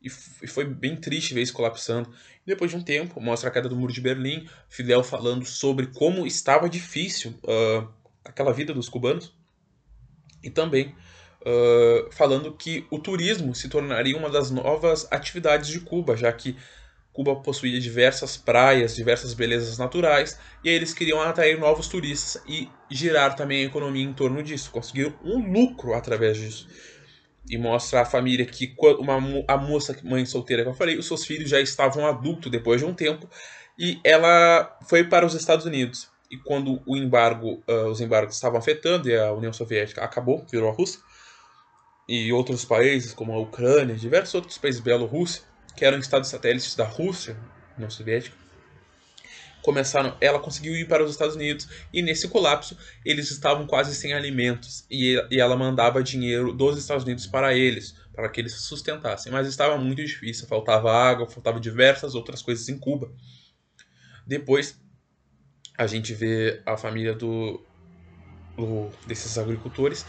e 0.00 0.08
foi 0.46 0.64
bem 0.64 0.96
triste 0.96 1.34
ver 1.34 1.42
isso 1.42 1.52
colapsando. 1.52 2.12
Depois 2.46 2.70
de 2.70 2.76
um 2.76 2.82
tempo, 2.82 3.20
mostra 3.20 3.48
a 3.48 3.52
queda 3.52 3.68
do 3.68 3.76
Muro 3.76 3.92
de 3.92 4.00
Berlim, 4.00 4.48
Fidel 4.68 5.02
falando 5.02 5.44
sobre 5.44 5.88
como 5.88 6.26
estava 6.26 6.68
difícil 6.68 7.34
uh, 7.42 7.88
aquela 8.24 8.52
vida 8.52 8.72
dos 8.72 8.88
cubanos. 8.88 9.34
E 10.42 10.48
também 10.48 10.94
falando 12.12 12.52
que 12.52 12.86
o 12.90 12.98
turismo 12.98 13.54
se 13.54 13.68
tornaria 13.68 14.16
uma 14.16 14.28
das 14.28 14.50
novas 14.50 15.06
atividades 15.10 15.68
de 15.68 15.80
Cuba, 15.80 16.16
já 16.16 16.32
que 16.32 16.56
Cuba 17.18 17.34
possuía 17.34 17.80
diversas 17.80 18.36
praias, 18.36 18.94
diversas 18.94 19.34
belezas 19.34 19.76
naturais, 19.76 20.38
e 20.62 20.68
aí 20.68 20.74
eles 20.76 20.94
queriam 20.94 21.20
atrair 21.20 21.58
novos 21.58 21.88
turistas 21.88 22.40
e 22.46 22.68
girar 22.88 23.34
também 23.34 23.64
a 23.64 23.66
economia 23.66 24.04
em 24.04 24.12
torno 24.12 24.40
disso. 24.40 24.70
Conseguiram 24.70 25.12
um 25.24 25.52
lucro 25.52 25.94
através 25.94 26.36
disso. 26.36 26.68
E 27.50 27.58
mostra 27.58 28.02
a 28.02 28.04
família 28.04 28.46
que 28.46 28.72
uma, 29.00 29.16
a 29.48 29.56
moça, 29.56 29.96
mãe 30.04 30.24
solteira 30.24 30.62
que 30.62 30.68
eu 30.68 30.74
falei, 30.74 30.96
os 30.96 31.08
seus 31.08 31.24
filhos 31.24 31.50
já 31.50 31.60
estavam 31.60 32.06
adultos 32.06 32.52
depois 32.52 32.80
de 32.80 32.86
um 32.86 32.94
tempo, 32.94 33.28
e 33.76 33.98
ela 34.04 34.78
foi 34.86 35.02
para 35.02 35.26
os 35.26 35.34
Estados 35.34 35.66
Unidos. 35.66 36.08
E 36.30 36.36
quando 36.36 36.80
o 36.86 36.96
embargo, 36.96 37.60
uh, 37.66 37.86
os 37.88 38.00
embargos 38.00 38.36
estavam 38.36 38.60
afetando 38.60 39.08
e 39.08 39.16
a 39.16 39.32
União 39.32 39.52
Soviética 39.52 40.04
acabou, 40.04 40.46
virou 40.48 40.70
a 40.70 40.72
Rússia, 40.72 41.00
e 42.08 42.32
outros 42.32 42.64
países 42.64 43.12
como 43.12 43.32
a 43.32 43.38
Ucrânia, 43.38 43.94
diversos 43.94 44.34
outros 44.34 44.56
países, 44.56 44.80
Bielorrússia, 44.80 45.42
que 45.76 45.84
eram 45.84 45.98
estados 45.98 46.30
satélites 46.30 46.74
da 46.74 46.84
Rússia, 46.84 47.36
União 47.76 47.90
Soviética, 47.90 48.34
começaram, 49.62 50.16
ela 50.20 50.38
conseguiu 50.38 50.74
ir 50.74 50.88
para 50.88 51.04
os 51.04 51.10
Estados 51.10 51.34
Unidos. 51.34 51.68
E 51.92 52.00
nesse 52.00 52.28
colapso 52.28 52.76
eles 53.04 53.30
estavam 53.30 53.66
quase 53.66 53.94
sem 53.94 54.14
alimentos. 54.14 54.86
E, 54.90 55.22
e 55.30 55.38
ela 55.38 55.56
mandava 55.56 56.02
dinheiro 56.02 56.52
dos 56.52 56.78
Estados 56.78 57.04
Unidos 57.04 57.26
para 57.26 57.54
eles, 57.54 57.94
para 58.14 58.28
que 58.30 58.40
eles 58.40 58.52
se 58.52 58.62
sustentassem, 58.62 59.30
mas 59.30 59.46
estava 59.46 59.76
muito 59.76 60.02
difícil, 60.02 60.48
faltava 60.48 60.90
água, 60.90 61.28
faltava 61.28 61.60
diversas 61.60 62.14
outras 62.14 62.40
coisas 62.40 62.68
em 62.68 62.78
Cuba. 62.78 63.12
Depois 64.26 64.80
a 65.76 65.86
gente 65.86 66.14
vê 66.14 66.62
a 66.66 66.76
família 66.76 67.14
do, 67.14 67.62
do 68.56 68.90
desses 69.06 69.38
agricultores 69.38 70.04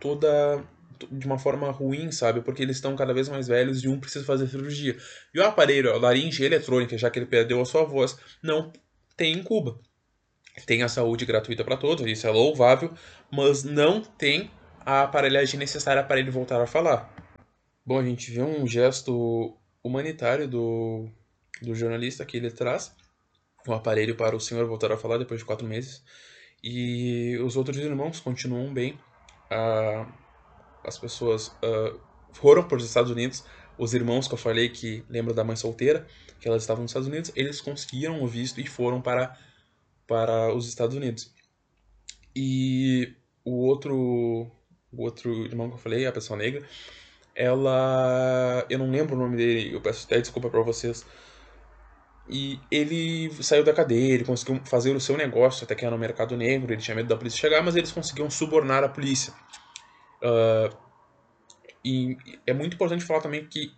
toda 0.00 0.64
de 1.10 1.26
uma 1.26 1.38
forma 1.38 1.70
ruim, 1.70 2.10
sabe? 2.10 2.40
Porque 2.40 2.62
eles 2.62 2.76
estão 2.76 2.96
cada 2.96 3.14
vez 3.14 3.28
mais 3.28 3.48
velhos 3.48 3.82
e 3.82 3.88
um 3.88 3.98
precisa 3.98 4.24
fazer 4.24 4.48
cirurgia. 4.48 4.96
E 5.34 5.38
o 5.38 5.44
aparelho, 5.44 5.92
a 5.92 5.98
laringe 5.98 6.44
eletrônica, 6.44 6.96
já 6.98 7.10
que 7.10 7.18
ele 7.18 7.26
perdeu 7.26 7.60
a 7.60 7.64
sua 7.64 7.84
voz, 7.84 8.18
não 8.42 8.72
tem 9.16 9.34
em 9.34 9.42
Cuba. 9.42 9.80
Tem 10.66 10.82
a 10.82 10.88
saúde 10.88 11.24
gratuita 11.24 11.64
para 11.64 11.76
todos, 11.76 12.04
isso 12.06 12.26
é 12.26 12.30
louvável, 12.30 12.92
mas 13.30 13.62
não 13.62 14.00
tem 14.00 14.50
a 14.84 15.02
aparelhagem 15.02 15.58
necessária 15.58 16.02
para 16.02 16.18
ele 16.18 16.30
voltar 16.30 16.60
a 16.60 16.66
falar. 16.66 17.14
Bom, 17.86 17.98
a 17.98 18.04
gente 18.04 18.30
vê 18.30 18.42
um 18.42 18.66
gesto 18.66 19.56
humanitário 19.82 20.48
do, 20.48 21.08
do 21.62 21.74
jornalista 21.74 22.24
que 22.24 22.36
ele 22.36 22.50
traz 22.50 22.94
um 23.66 23.72
aparelho 23.72 24.16
para 24.16 24.36
o 24.36 24.40
senhor 24.40 24.66
voltar 24.66 24.92
a 24.92 24.96
falar 24.96 25.18
depois 25.18 25.40
de 25.40 25.46
quatro 25.46 25.66
meses. 25.66 26.02
E 26.62 27.36
os 27.38 27.56
outros 27.56 27.76
irmãos 27.76 28.20
continuam 28.20 28.72
bem. 28.72 28.98
Ah, 29.50 30.06
as 30.88 30.98
pessoas 30.98 31.48
uh, 31.62 31.98
foram 32.32 32.64
para 32.64 32.76
os 32.76 32.84
Estados 32.84 33.10
Unidos. 33.10 33.44
Os 33.76 33.94
irmãos 33.94 34.26
que 34.26 34.34
eu 34.34 34.38
falei 34.38 34.68
que 34.68 35.04
lembram 35.08 35.34
da 35.34 35.44
mãe 35.44 35.54
solteira, 35.54 36.06
que 36.40 36.48
elas 36.48 36.62
estavam 36.62 36.82
nos 36.82 36.90
Estados 36.90 37.08
Unidos, 37.08 37.30
eles 37.36 37.60
conseguiram 37.60 38.22
o 38.22 38.26
visto 38.26 38.60
e 38.60 38.66
foram 38.66 39.00
para, 39.00 39.38
para 40.06 40.52
os 40.52 40.68
Estados 40.68 40.96
Unidos. 40.96 41.32
E 42.34 43.14
o 43.44 43.66
outro, 43.66 43.94
o 44.92 45.02
outro 45.02 45.30
irmão 45.44 45.68
que 45.68 45.74
eu 45.74 45.78
falei, 45.78 46.06
a 46.06 46.12
pessoa 46.12 46.36
negra, 46.36 46.66
ela. 47.34 48.66
Eu 48.68 48.78
não 48.78 48.90
lembro 48.90 49.14
o 49.14 49.18
nome 49.18 49.36
dele, 49.36 49.74
eu 49.74 49.80
peço 49.80 50.06
até 50.06 50.20
desculpa 50.20 50.50
para 50.50 50.60
vocês. 50.62 51.06
E 52.28 52.60
ele 52.70 53.32
saiu 53.42 53.64
da 53.64 53.72
cadeia, 53.72 54.14
ele 54.14 54.24
conseguiu 54.24 54.60
fazer 54.66 54.94
o 54.94 55.00
seu 55.00 55.16
negócio, 55.16 55.64
até 55.64 55.74
que 55.74 55.84
era 55.84 55.94
no 55.94 55.98
mercado 55.98 56.36
negro, 56.36 56.72
ele 56.72 56.82
tinha 56.82 56.94
medo 56.94 57.08
da 57.08 57.16
polícia 57.16 57.38
chegar, 57.40 57.62
mas 57.62 57.74
eles 57.74 57.90
conseguiam 57.90 58.28
subornar 58.28 58.84
a 58.84 58.88
polícia. 58.88 59.32
Uh, 60.22 60.76
e 61.84 62.16
é 62.46 62.52
muito 62.52 62.74
importante 62.74 63.04
falar 63.04 63.20
também 63.20 63.46
que 63.46 63.72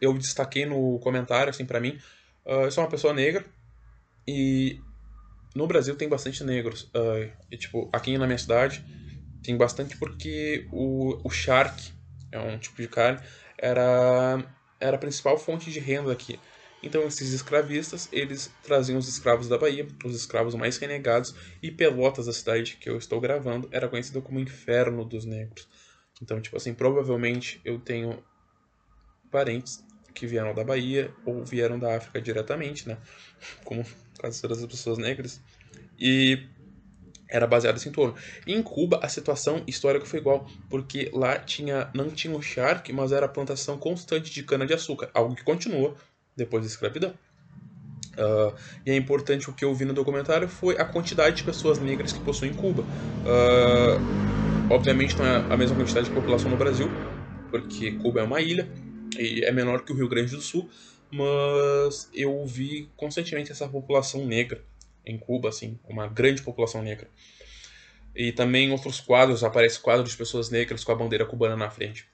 eu, 0.00 0.14
destaquei 0.14 0.66
no 0.66 0.98
comentário, 1.00 1.50
assim, 1.50 1.64
para 1.64 1.80
mim, 1.80 1.98
uh, 2.46 2.64
eu 2.64 2.72
sou 2.72 2.82
uma 2.82 2.90
pessoa 2.90 3.12
negra 3.12 3.44
e 4.26 4.80
no 5.54 5.66
Brasil 5.66 5.94
tem 5.94 6.08
bastante 6.08 6.42
negros. 6.42 6.84
Uh, 6.94 7.30
e, 7.50 7.56
tipo, 7.56 7.88
aqui 7.92 8.16
na 8.16 8.26
minha 8.26 8.38
cidade 8.38 8.84
tem 9.42 9.56
bastante 9.56 9.96
porque 9.96 10.66
o, 10.72 11.20
o 11.24 11.30
shark, 11.30 11.92
é 12.30 12.38
um 12.38 12.58
tipo 12.58 12.80
de 12.80 12.88
carne, 12.88 13.20
era, 13.58 14.42
era 14.80 14.96
a 14.96 14.98
principal 14.98 15.38
fonte 15.38 15.70
de 15.70 15.78
renda 15.78 16.12
aqui. 16.12 16.38
Então 16.82 17.02
esses 17.04 17.32
escravistas, 17.32 18.08
eles 18.10 18.50
traziam 18.62 18.98
os 18.98 19.08
escravos 19.08 19.48
da 19.48 19.56
Bahia, 19.56 19.86
os 20.04 20.16
escravos 20.16 20.54
mais 20.54 20.78
renegados, 20.78 21.34
e 21.62 21.70
Pelotas, 21.70 22.26
a 22.26 22.32
cidade 22.32 22.76
que 22.76 22.90
eu 22.90 22.98
estou 22.98 23.20
gravando, 23.20 23.68
era 23.70 23.88
conhecida 23.88 24.20
como 24.20 24.40
Inferno 24.40 25.04
dos 25.04 25.24
Negros. 25.24 25.68
Então, 26.22 26.40
tipo 26.40 26.56
assim, 26.56 26.72
provavelmente 26.72 27.60
eu 27.64 27.80
tenho 27.80 28.22
parentes 29.28 29.84
que 30.14 30.26
vieram 30.26 30.54
da 30.54 30.62
Bahia 30.62 31.12
ou 31.26 31.44
vieram 31.44 31.78
da 31.78 31.96
África 31.96 32.20
diretamente, 32.20 32.86
né? 32.88 32.96
Como 33.64 33.84
quase 34.20 34.40
todas 34.40 34.60
as 34.62 34.66
pessoas 34.66 34.98
negras. 34.98 35.40
E 35.98 36.46
era 37.28 37.46
baseado 37.46 37.74
nesse 37.74 37.88
entorno. 37.88 38.14
Em 38.46 38.62
Cuba, 38.62 39.00
a 39.02 39.08
situação 39.08 39.64
histórica 39.66 40.06
foi 40.06 40.20
igual, 40.20 40.46
porque 40.70 41.10
lá 41.12 41.38
tinha 41.38 41.90
não 41.92 42.08
tinha 42.10 42.36
o 42.36 42.42
charque, 42.42 42.92
mas 42.92 43.10
era 43.10 43.26
a 43.26 43.28
plantação 43.28 43.76
constante 43.76 44.30
de 44.30 44.42
cana-de-açúcar, 44.44 45.10
algo 45.12 45.34
que 45.34 45.42
continua 45.42 45.96
depois 46.36 46.62
da 46.62 46.68
escravidão. 46.68 47.14
Uh, 48.12 48.54
e 48.84 48.90
é 48.90 48.94
importante 48.94 49.48
o 49.48 49.54
que 49.54 49.64
eu 49.64 49.74
vi 49.74 49.86
no 49.86 49.94
documentário 49.94 50.46
foi 50.46 50.78
a 50.78 50.84
quantidade 50.84 51.36
de 51.36 51.44
pessoas 51.44 51.78
negras 51.78 52.12
que 52.12 52.20
possuem 52.20 52.52
Cuba. 52.52 52.82
Uh, 52.82 54.22
Obviamente 54.72 55.18
não 55.18 55.26
é 55.26 55.36
a 55.52 55.56
mesma 55.58 55.76
quantidade 55.76 56.08
de 56.08 56.14
população 56.14 56.50
no 56.50 56.56
Brasil, 56.56 56.88
porque 57.50 57.92
Cuba 57.92 58.20
é 58.20 58.22
uma 58.22 58.40
ilha 58.40 58.66
e 59.18 59.44
é 59.44 59.52
menor 59.52 59.84
que 59.84 59.92
o 59.92 59.94
Rio 59.94 60.08
Grande 60.08 60.34
do 60.34 60.40
Sul, 60.40 60.66
mas 61.10 62.08
eu 62.14 62.42
vi 62.46 62.90
constantemente 62.96 63.52
essa 63.52 63.68
população 63.68 64.24
negra 64.24 64.64
em 65.04 65.18
Cuba, 65.18 65.50
assim, 65.50 65.78
uma 65.86 66.06
grande 66.06 66.40
população 66.40 66.80
negra. 66.80 67.06
E 68.16 68.32
também 68.32 68.72
outros 68.72 68.98
quadros, 68.98 69.44
aparece 69.44 69.78
quadros 69.78 70.12
de 70.12 70.16
pessoas 70.16 70.48
negras 70.48 70.82
com 70.82 70.92
a 70.92 70.94
bandeira 70.94 71.26
cubana 71.26 71.54
na 71.54 71.68
frente. 71.68 72.08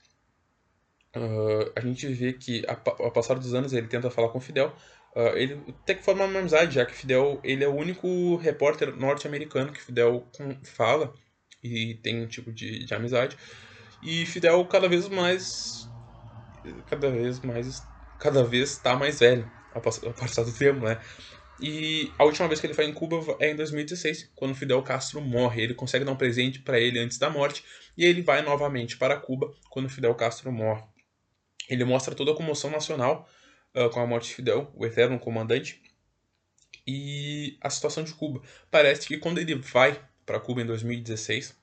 Uh, 1.14 1.70
a 1.76 1.80
gente 1.80 2.08
vê 2.08 2.32
que, 2.32 2.64
ao 2.66 3.12
passar 3.12 3.38
dos 3.38 3.54
anos, 3.54 3.72
ele 3.72 3.86
tenta 3.86 4.10
falar 4.10 4.30
com 4.30 4.40
Fidel. 4.40 4.74
Uh, 5.14 5.36
ele 5.36 5.60
até 5.68 5.94
que 5.94 6.04
forma 6.04 6.24
uma 6.24 6.40
amizade, 6.40 6.74
já 6.74 6.84
que 6.84 6.92
Fidel 6.92 7.38
ele 7.44 7.62
é 7.62 7.68
o 7.68 7.76
único 7.76 8.34
repórter 8.34 8.96
norte-americano 8.96 9.72
que 9.72 9.80
Fidel 9.80 10.26
fala 10.64 11.14
e 11.62 11.94
tem 11.96 12.22
um 12.22 12.26
tipo 12.26 12.52
de, 12.52 12.84
de 12.84 12.94
amizade. 12.94 13.36
E 14.02 14.26
Fidel 14.26 14.64
cada 14.66 14.88
vez 14.88 15.08
mais. 15.08 15.88
Cada 16.88 17.10
vez 17.10 17.40
mais. 17.40 17.82
Cada 18.18 18.44
vez 18.44 18.70
está 18.70 18.96
mais 18.96 19.20
velho, 19.20 19.50
ao 19.72 19.80
passar 19.80 20.44
do 20.44 20.52
tempo, 20.52 20.84
né? 20.84 21.00
E 21.60 22.12
a 22.18 22.24
última 22.24 22.46
vez 22.46 22.60
que 22.60 22.66
ele 22.66 22.74
foi 22.74 22.84
em 22.84 22.92
Cuba 22.92 23.36
é 23.40 23.50
em 23.50 23.56
2016, 23.56 24.30
quando 24.34 24.54
Fidel 24.54 24.82
Castro 24.82 25.20
morre. 25.20 25.62
Ele 25.62 25.74
consegue 25.74 26.04
dar 26.04 26.12
um 26.12 26.16
presente 26.16 26.60
para 26.60 26.78
ele 26.78 26.98
antes 26.98 27.18
da 27.18 27.28
morte 27.28 27.64
e 27.96 28.04
ele 28.04 28.22
vai 28.22 28.42
novamente 28.42 28.96
para 28.96 29.16
Cuba 29.16 29.52
quando 29.70 29.88
Fidel 29.88 30.14
Castro 30.14 30.52
morre. 30.52 30.82
Ele 31.68 31.84
mostra 31.84 32.14
toda 32.14 32.32
a 32.32 32.36
comoção 32.36 32.70
nacional 32.70 33.28
uh, 33.74 33.90
com 33.90 34.00
a 34.00 34.06
morte 34.06 34.28
de 34.28 34.34
Fidel, 34.34 34.72
o 34.74 34.86
eterno 34.86 35.18
comandante, 35.18 35.82
e 36.86 37.58
a 37.60 37.68
situação 37.68 38.04
de 38.04 38.14
Cuba. 38.14 38.40
Parece 38.70 39.06
que 39.06 39.18
quando 39.18 39.38
ele 39.38 39.56
vai 39.56 40.00
para 40.28 40.38
Cuba 40.38 40.61
em 40.61 40.66
2016, 40.66 41.56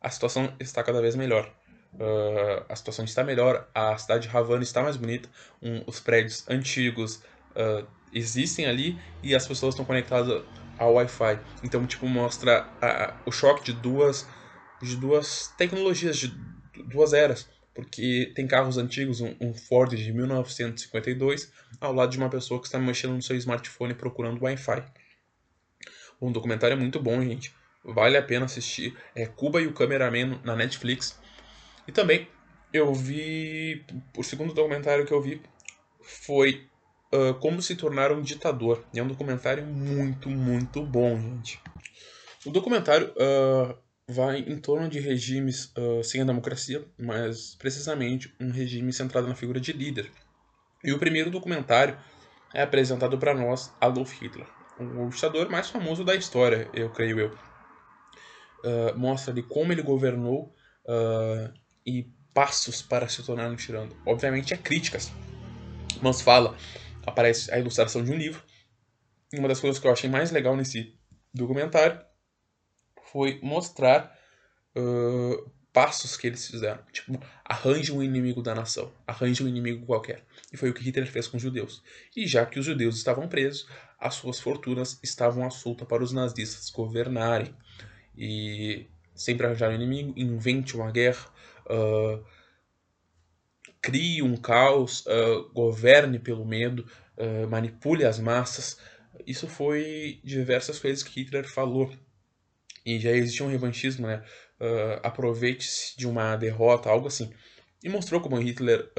a 0.00 0.08
situação 0.08 0.50
está 0.58 0.82
cada 0.82 1.02
vez 1.02 1.14
melhor. 1.14 1.52
Uh, 1.92 2.64
a 2.66 2.74
situação 2.74 3.04
está 3.04 3.22
melhor, 3.22 3.68
a 3.74 3.98
cidade 3.98 4.26
de 4.26 4.34
Havana 4.34 4.62
está 4.62 4.82
mais 4.82 4.96
bonita, 4.96 5.28
um, 5.60 5.82
os 5.86 6.00
prédios 6.00 6.48
antigos 6.48 7.16
uh, 7.50 7.86
existem 8.10 8.66
ali 8.66 8.98
e 9.22 9.34
as 9.34 9.46
pessoas 9.46 9.74
estão 9.74 9.84
conectadas 9.84 10.42
ao 10.78 10.94
Wi-Fi. 10.94 11.38
Então, 11.62 11.86
tipo, 11.86 12.06
mostra 12.06 12.66
o 13.26 13.30
choque 13.30 13.64
de 13.64 13.74
duas, 13.74 14.26
de 14.80 14.96
duas 14.96 15.48
tecnologias, 15.58 16.16
de 16.16 16.28
duas 16.86 17.12
eras. 17.12 17.46
Porque 17.74 18.32
tem 18.34 18.46
carros 18.46 18.78
antigos, 18.78 19.20
um, 19.20 19.36
um 19.40 19.52
Ford 19.52 19.94
de 19.94 20.12
1952, 20.12 21.52
ao 21.80 21.92
lado 21.92 22.10
de 22.10 22.18
uma 22.18 22.30
pessoa 22.30 22.60
que 22.60 22.66
está 22.66 22.78
mexendo 22.78 23.12
no 23.12 23.22
seu 23.22 23.36
smartphone 23.36 23.94
procurando 23.94 24.42
Wi-Fi. 24.42 24.84
Um 26.20 26.32
documentário 26.32 26.74
é 26.74 26.78
muito 26.78 26.98
bom, 26.98 27.20
gente. 27.22 27.54
Vale 27.84 28.16
a 28.16 28.22
pena 28.22 28.44
assistir. 28.44 28.96
É 29.14 29.26
Cuba 29.26 29.60
e 29.60 29.66
o 29.66 29.72
Cameraman 29.72 30.40
na 30.44 30.54
Netflix. 30.54 31.18
E 31.86 31.92
também 31.92 32.28
eu 32.72 32.92
vi. 32.94 33.84
O 34.16 34.22
segundo 34.22 34.54
documentário 34.54 35.06
que 35.06 35.12
eu 35.12 35.20
vi 35.20 35.40
foi 36.02 36.66
uh, 37.12 37.34
Como 37.34 37.60
se 37.62 37.76
tornar 37.76 38.12
um 38.12 38.20
ditador. 38.20 38.84
E 38.92 38.98
é 38.98 39.02
um 39.02 39.08
documentário 39.08 39.64
muito, 39.66 40.28
muito 40.28 40.82
bom, 40.82 41.18
gente. 41.18 41.60
O 42.44 42.50
documentário 42.50 43.12
uh, 43.12 43.76
vai 44.08 44.38
em 44.38 44.58
torno 44.58 44.88
de 44.88 44.98
regimes 44.98 45.72
uh, 45.76 46.02
sem 46.02 46.22
a 46.22 46.24
democracia, 46.24 46.84
mas 46.98 47.54
precisamente 47.54 48.34
um 48.40 48.50
regime 48.50 48.92
centrado 48.92 49.28
na 49.28 49.34
figura 49.34 49.60
de 49.60 49.72
líder. 49.72 50.10
E 50.82 50.92
o 50.92 50.98
primeiro 50.98 51.30
documentário 51.30 51.98
é 52.54 52.62
apresentado 52.62 53.18
para 53.18 53.34
nós 53.34 53.72
Adolf 53.80 54.12
Hitler, 54.20 54.46
o 54.78 55.08
ditador 55.08 55.48
mais 55.50 55.68
famoso 55.68 56.02
da 56.02 56.14
história, 56.14 56.68
eu 56.72 56.90
creio 56.90 57.20
eu 57.20 57.49
uh, 58.64 58.98
mostra 58.98 59.32
ali 59.32 59.42
como 59.42 59.72
ele 59.72 59.82
governou 59.82 60.54
uh, 60.84 61.52
e 61.86 62.08
passos 62.32 62.82
para 62.82 63.08
se 63.08 63.22
tornar 63.22 63.50
um 63.50 63.56
tirano. 63.56 63.94
Obviamente 64.06 64.54
é 64.54 64.56
críticas, 64.56 65.12
mas 66.00 66.20
fala, 66.20 66.56
aparece 67.06 67.52
a 67.52 67.58
ilustração 67.58 68.04
de 68.04 68.10
um 68.12 68.16
livro. 68.16 68.42
E 69.32 69.38
uma 69.38 69.48
das 69.48 69.60
coisas 69.60 69.80
que 69.80 69.86
eu 69.86 69.92
achei 69.92 70.08
mais 70.10 70.30
legal 70.30 70.56
nesse 70.56 70.94
documentário 71.32 72.00
foi 73.12 73.40
mostrar 73.42 74.16
uh, 74.76 75.50
passos 75.72 76.16
que 76.16 76.26
eles 76.26 76.46
fizeram. 76.46 76.82
Tipo, 76.92 77.20
arranje 77.44 77.92
um 77.92 78.02
inimigo 78.02 78.42
da 78.42 78.54
nação, 78.54 78.92
arranje 79.06 79.42
um 79.42 79.48
inimigo 79.48 79.86
qualquer. 79.86 80.24
E 80.52 80.56
foi 80.56 80.70
o 80.70 80.74
que 80.74 80.82
Hitler 80.82 81.10
fez 81.10 81.26
com 81.26 81.36
os 81.36 81.42
judeus. 81.42 81.82
E 82.16 82.26
já 82.26 82.44
que 82.46 82.58
os 82.58 82.66
judeus 82.66 82.96
estavam 82.96 83.28
presos, 83.28 83.66
as 83.98 84.14
suas 84.14 84.40
fortunas 84.40 84.98
estavam 85.02 85.46
à 85.46 85.50
solta 85.50 85.84
para 85.84 86.02
os 86.02 86.12
nazistas 86.12 86.70
governarem. 86.70 87.54
E 88.22 88.86
sempre 89.14 89.46
arranjar 89.46 89.70
um 89.70 89.74
inimigo, 89.74 90.12
invente 90.14 90.76
uma 90.76 90.90
guerra, 90.90 91.26
uh, 91.64 92.22
crie 93.80 94.20
um 94.20 94.36
caos, 94.36 95.06
uh, 95.06 95.50
governe 95.54 96.18
pelo 96.18 96.44
medo, 96.44 96.86
uh, 97.16 97.48
manipule 97.48 98.04
as 98.04 98.18
massas. 98.18 98.78
Isso 99.26 99.48
foi 99.48 100.20
diversas 100.22 100.78
coisas 100.78 101.02
que 101.02 101.18
Hitler 101.18 101.48
falou. 101.48 101.90
E 102.84 102.98
já 103.00 103.10
existia 103.10 103.46
um 103.46 103.50
revanchismo, 103.50 104.06
né? 104.06 104.22
Aproveite-se 105.02 105.96
de 105.96 106.06
uma 106.06 106.36
derrota, 106.36 106.88
algo 106.88 107.08
assim. 107.08 107.30
E 107.82 107.88
mostrou 107.88 108.20
como 108.20 108.38
Hitler, 108.38 108.90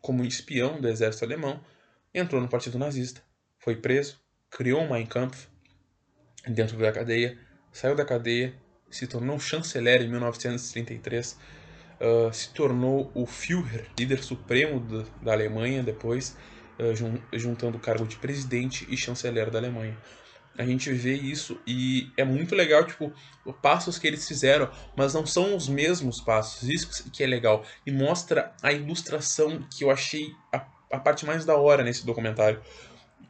como 0.00 0.24
espião 0.24 0.80
do 0.80 0.88
exército 0.88 1.24
alemão, 1.24 1.62
entrou 2.14 2.40
no 2.40 2.48
partido 2.48 2.78
nazista, 2.78 3.22
foi 3.58 3.76
preso, 3.76 4.18
criou 4.50 4.80
um 4.80 4.90
Mein 4.90 5.04
Kampf 5.04 5.48
dentro 6.48 6.78
da 6.78 6.92
cadeia, 6.92 7.38
saiu 7.74 7.96
da 7.96 8.04
cadeia, 8.04 8.54
se 8.88 9.06
tornou 9.06 9.38
chanceler 9.38 10.00
em 10.00 10.08
1933, 10.08 11.32
uh, 12.00 12.32
se 12.32 12.50
tornou 12.54 13.10
o 13.12 13.26
Führer, 13.26 13.86
líder 13.98 14.22
supremo 14.22 14.78
do, 14.78 15.02
da 15.20 15.32
Alemanha 15.32 15.82
depois, 15.82 16.36
uh, 16.78 16.94
jun, 16.94 17.18
juntando 17.32 17.76
o 17.76 17.80
cargo 17.80 18.06
de 18.06 18.16
presidente 18.16 18.86
e 18.88 18.96
chanceler 18.96 19.50
da 19.50 19.58
Alemanha. 19.58 19.98
A 20.56 20.64
gente 20.64 20.92
vê 20.92 21.14
isso 21.14 21.60
e 21.66 22.12
é 22.16 22.22
muito 22.24 22.54
legal, 22.54 22.84
tipo, 22.86 23.12
os 23.44 23.56
passos 23.56 23.98
que 23.98 24.06
eles 24.06 24.26
fizeram, 24.26 24.70
mas 24.96 25.12
não 25.12 25.26
são 25.26 25.56
os 25.56 25.68
mesmos 25.68 26.20
passos, 26.20 26.68
isso 26.68 27.10
que 27.10 27.24
é 27.24 27.26
legal. 27.26 27.64
E 27.84 27.90
mostra 27.90 28.52
a 28.62 28.72
ilustração 28.72 29.66
que 29.68 29.82
eu 29.82 29.90
achei 29.90 30.28
a, 30.52 30.64
a 30.92 31.00
parte 31.00 31.26
mais 31.26 31.44
da 31.44 31.56
hora 31.56 31.82
nesse 31.82 32.06
documentário. 32.06 32.62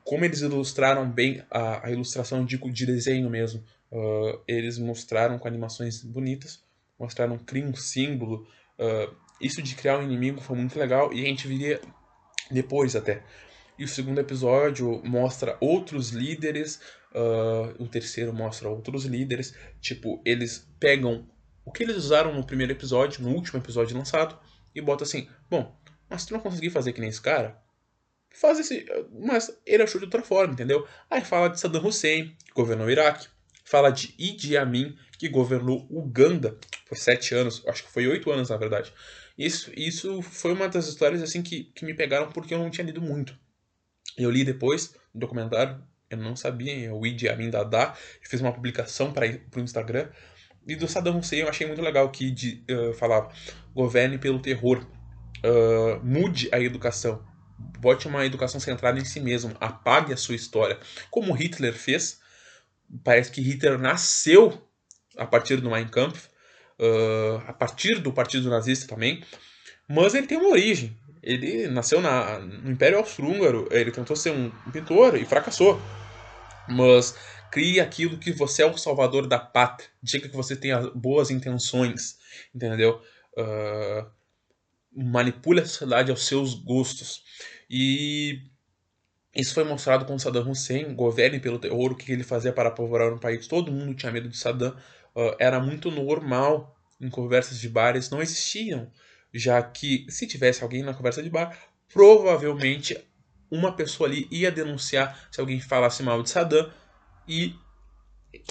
Como 0.04 0.22
eles 0.22 0.42
ilustraram 0.42 1.10
bem 1.10 1.42
a, 1.50 1.86
a 1.86 1.90
ilustração 1.90 2.44
de, 2.44 2.58
de 2.58 2.84
desenho 2.84 3.30
mesmo. 3.30 3.64
Uh, 3.94 4.42
eles 4.48 4.76
mostraram 4.76 5.38
com 5.38 5.46
animações 5.46 6.02
bonitas, 6.02 6.64
mostraram 6.98 7.38
criar 7.38 7.66
um 7.66 7.76
símbolo. 7.76 8.44
Uh, 8.76 9.14
isso 9.40 9.62
de 9.62 9.76
criar 9.76 9.98
um 9.98 10.02
inimigo 10.02 10.40
foi 10.40 10.56
muito 10.56 10.76
legal 10.76 11.12
e 11.12 11.22
a 11.22 11.26
gente 11.26 11.46
viria 11.46 11.80
depois 12.50 12.96
até. 12.96 13.22
E 13.78 13.84
o 13.84 13.88
segundo 13.88 14.18
episódio 14.18 15.00
mostra 15.04 15.56
outros 15.60 16.10
líderes, 16.10 16.80
uh, 17.14 17.80
o 17.80 17.86
terceiro 17.86 18.32
mostra 18.32 18.68
outros 18.68 19.04
líderes. 19.04 19.56
Tipo, 19.80 20.20
eles 20.24 20.68
pegam 20.80 21.28
o 21.64 21.70
que 21.70 21.84
eles 21.84 21.96
usaram 21.96 22.34
no 22.34 22.44
primeiro 22.44 22.72
episódio, 22.72 23.22
no 23.22 23.30
último 23.30 23.60
episódio 23.60 23.96
lançado, 23.96 24.36
e 24.74 24.80
botam 24.80 25.06
assim: 25.06 25.28
bom, 25.48 25.72
mas 26.10 26.26
tu 26.26 26.32
não 26.32 26.40
conseguiu 26.40 26.72
fazer 26.72 26.92
que 26.92 27.00
nem 27.00 27.10
esse 27.10 27.22
cara? 27.22 27.62
Faz 28.34 28.58
esse. 28.58 28.84
Mas 29.24 29.56
ele 29.64 29.84
achou 29.84 30.00
de 30.00 30.06
outra 30.06 30.22
forma, 30.22 30.52
entendeu? 30.52 30.84
Aí 31.08 31.20
fala 31.20 31.48
de 31.48 31.60
Saddam 31.60 31.86
Hussein, 31.86 32.36
que 32.44 32.52
governou 32.52 32.88
o 32.88 32.90
Iraque 32.90 33.28
fala 33.64 33.90
de 33.90 34.14
Idi 34.18 34.56
Amin, 34.56 34.96
que 35.18 35.28
governou 35.28 35.86
Uganda 35.90 36.56
por 36.86 36.98
sete 36.98 37.34
anos, 37.34 37.62
acho 37.66 37.84
que 37.84 37.90
foi 37.90 38.06
oito 38.06 38.30
anos 38.30 38.50
na 38.50 38.56
verdade. 38.56 38.92
Isso, 39.36 39.72
isso 39.74 40.22
foi 40.22 40.52
uma 40.52 40.68
das 40.68 40.86
histórias 40.86 41.22
assim 41.22 41.42
que, 41.42 41.64
que 41.74 41.84
me 41.84 41.94
pegaram 41.94 42.30
porque 42.30 42.54
eu 42.54 42.58
não 42.58 42.70
tinha 42.70 42.86
lido 42.86 43.00
muito. 43.00 43.36
Eu 44.16 44.30
li 44.30 44.44
depois 44.44 44.94
no 45.12 45.20
documentário, 45.20 45.82
eu 46.10 46.18
não 46.18 46.36
sabia, 46.36 46.94
o 46.94 47.04
Idi 47.06 47.28
Amin 47.28 47.50
Dada 47.50 47.94
fez 48.22 48.40
uma 48.40 48.52
publicação 48.52 49.12
para 49.12 49.26
o 49.26 49.60
Instagram. 49.60 50.08
E 50.66 50.76
do 50.76 50.86
Saddam 50.86 51.18
Hussein 51.18 51.40
eu 51.40 51.48
achei 51.48 51.66
muito 51.66 51.82
legal 51.82 52.08
que 52.10 52.64
uh, 52.70 52.94
falava: 52.94 53.30
governe 53.74 54.18
pelo 54.18 54.38
terror, 54.38 54.86
uh, 55.44 56.04
mude 56.04 56.48
a 56.52 56.60
educação, 56.60 57.22
bote 57.80 58.06
uma 58.06 58.24
educação 58.24 58.60
centrada 58.60 58.98
em 58.98 59.04
si 59.04 59.20
mesmo, 59.20 59.54
apague 59.60 60.12
a 60.12 60.16
sua 60.16 60.34
história, 60.34 60.78
como 61.10 61.34
Hitler 61.34 61.74
fez 61.74 62.20
parece 63.02 63.30
que 63.30 63.40
Hitler 63.40 63.78
nasceu 63.78 64.60
a 65.16 65.26
partir 65.26 65.56
do 65.56 65.70
Mein 65.70 65.88
Kampf, 65.88 66.28
uh, 66.78 67.42
a 67.46 67.52
partir 67.52 68.00
do 68.00 68.12
Partido 68.12 68.50
Nazista 68.50 68.86
também, 68.86 69.22
mas 69.88 70.14
ele 70.14 70.26
tem 70.26 70.38
uma 70.38 70.50
origem. 70.50 70.96
Ele 71.22 71.68
nasceu 71.68 72.00
na, 72.00 72.38
no 72.38 72.70
Império 72.70 72.98
Austro-Húngaro, 72.98 73.68
ele 73.70 73.90
tentou 73.90 74.14
ser 74.14 74.30
um 74.30 74.50
pintor 74.70 75.16
e 75.16 75.24
fracassou. 75.24 75.80
Mas 76.68 77.16
crie 77.50 77.80
aquilo 77.80 78.18
que 78.18 78.32
você 78.32 78.62
é 78.62 78.66
o 78.66 78.76
salvador 78.76 79.26
da 79.26 79.38
pátria, 79.38 79.88
diga 80.02 80.28
que 80.28 80.36
você 80.36 80.56
tem 80.56 80.72
boas 80.94 81.30
intenções, 81.30 82.18
entendeu? 82.54 83.00
Uh, 83.36 84.10
manipule 84.94 85.60
a 85.60 85.66
sociedade 85.66 86.10
aos 86.10 86.26
seus 86.26 86.54
gostos. 86.54 87.22
E 87.70 88.42
isso 89.34 89.54
foi 89.54 89.64
mostrado 89.64 90.04
com 90.04 90.18
Saddam 90.18 90.48
Hussein, 90.48 90.94
governe 90.94 91.40
pelo 91.40 91.58
terror, 91.58 91.92
o 91.92 91.96
que 91.96 92.12
ele 92.12 92.22
fazia 92.22 92.52
para 92.52 92.68
apavorar 92.68 93.12
um 93.12 93.18
país. 93.18 93.46
Todo 93.46 93.72
mundo 93.72 93.94
tinha 93.94 94.12
medo 94.12 94.28
de 94.28 94.36
Saddam. 94.36 94.76
Uh, 95.14 95.34
era 95.38 95.58
muito 95.58 95.90
normal 95.90 96.76
em 97.00 97.10
conversas 97.10 97.58
de 97.58 97.68
bares, 97.68 98.10
não 98.10 98.22
existiam. 98.22 98.90
Já 99.32 99.60
que 99.62 100.06
se 100.08 100.26
tivesse 100.26 100.62
alguém 100.62 100.82
na 100.82 100.94
conversa 100.94 101.22
de 101.22 101.28
bar, 101.28 101.58
provavelmente 101.92 102.96
uma 103.50 103.74
pessoa 103.74 104.08
ali 104.08 104.28
ia 104.30 104.50
denunciar 104.50 105.28
se 105.30 105.40
alguém 105.40 105.60
falasse 105.60 106.02
mal 106.02 106.22
de 106.22 106.30
Saddam 106.30 106.70
e 107.26 107.54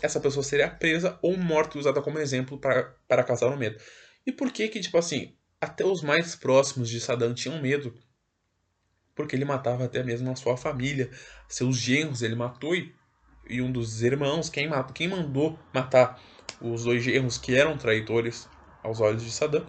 essa 0.02 0.20
pessoa 0.20 0.44
seria 0.44 0.70
presa 0.70 1.18
ou 1.22 1.38
morta 1.38 1.78
usada 1.78 2.02
como 2.02 2.20
exemplo 2.20 2.58
para, 2.58 2.96
para 3.08 3.24
causar 3.24 3.48
o 3.48 3.58
medo. 3.58 3.78
E 4.26 4.32
por 4.32 4.52
que 4.52 4.68
que, 4.68 4.80
tipo 4.80 4.98
assim, 4.98 5.36
até 5.60 5.86
os 5.86 6.02
mais 6.02 6.36
próximos 6.36 6.90
de 6.90 7.00
Saddam 7.00 7.34
tinham 7.34 7.62
medo 7.62 7.94
porque 9.16 9.36
ele 9.36 9.46
matava 9.46 9.86
até 9.86 10.04
mesmo 10.04 10.30
a 10.32 10.36
sua 10.36 10.58
família, 10.58 11.10
seus 11.48 11.78
genros, 11.78 12.22
ele 12.22 12.36
matou 12.36 12.76
e, 12.76 12.94
e 13.48 13.62
um 13.62 13.72
dos 13.72 14.02
irmãos, 14.02 14.50
quem, 14.50 14.68
matou, 14.68 14.94
quem 14.94 15.08
mandou 15.08 15.60
matar 15.74 16.20
os 16.62 16.84
dois 16.84 17.04
genros 17.04 17.38
que 17.38 17.56
eram 17.56 17.78
traidores 17.78 18.48
aos 18.82 19.00
olhos 19.00 19.24
de 19.24 19.32
Saddam, 19.32 19.66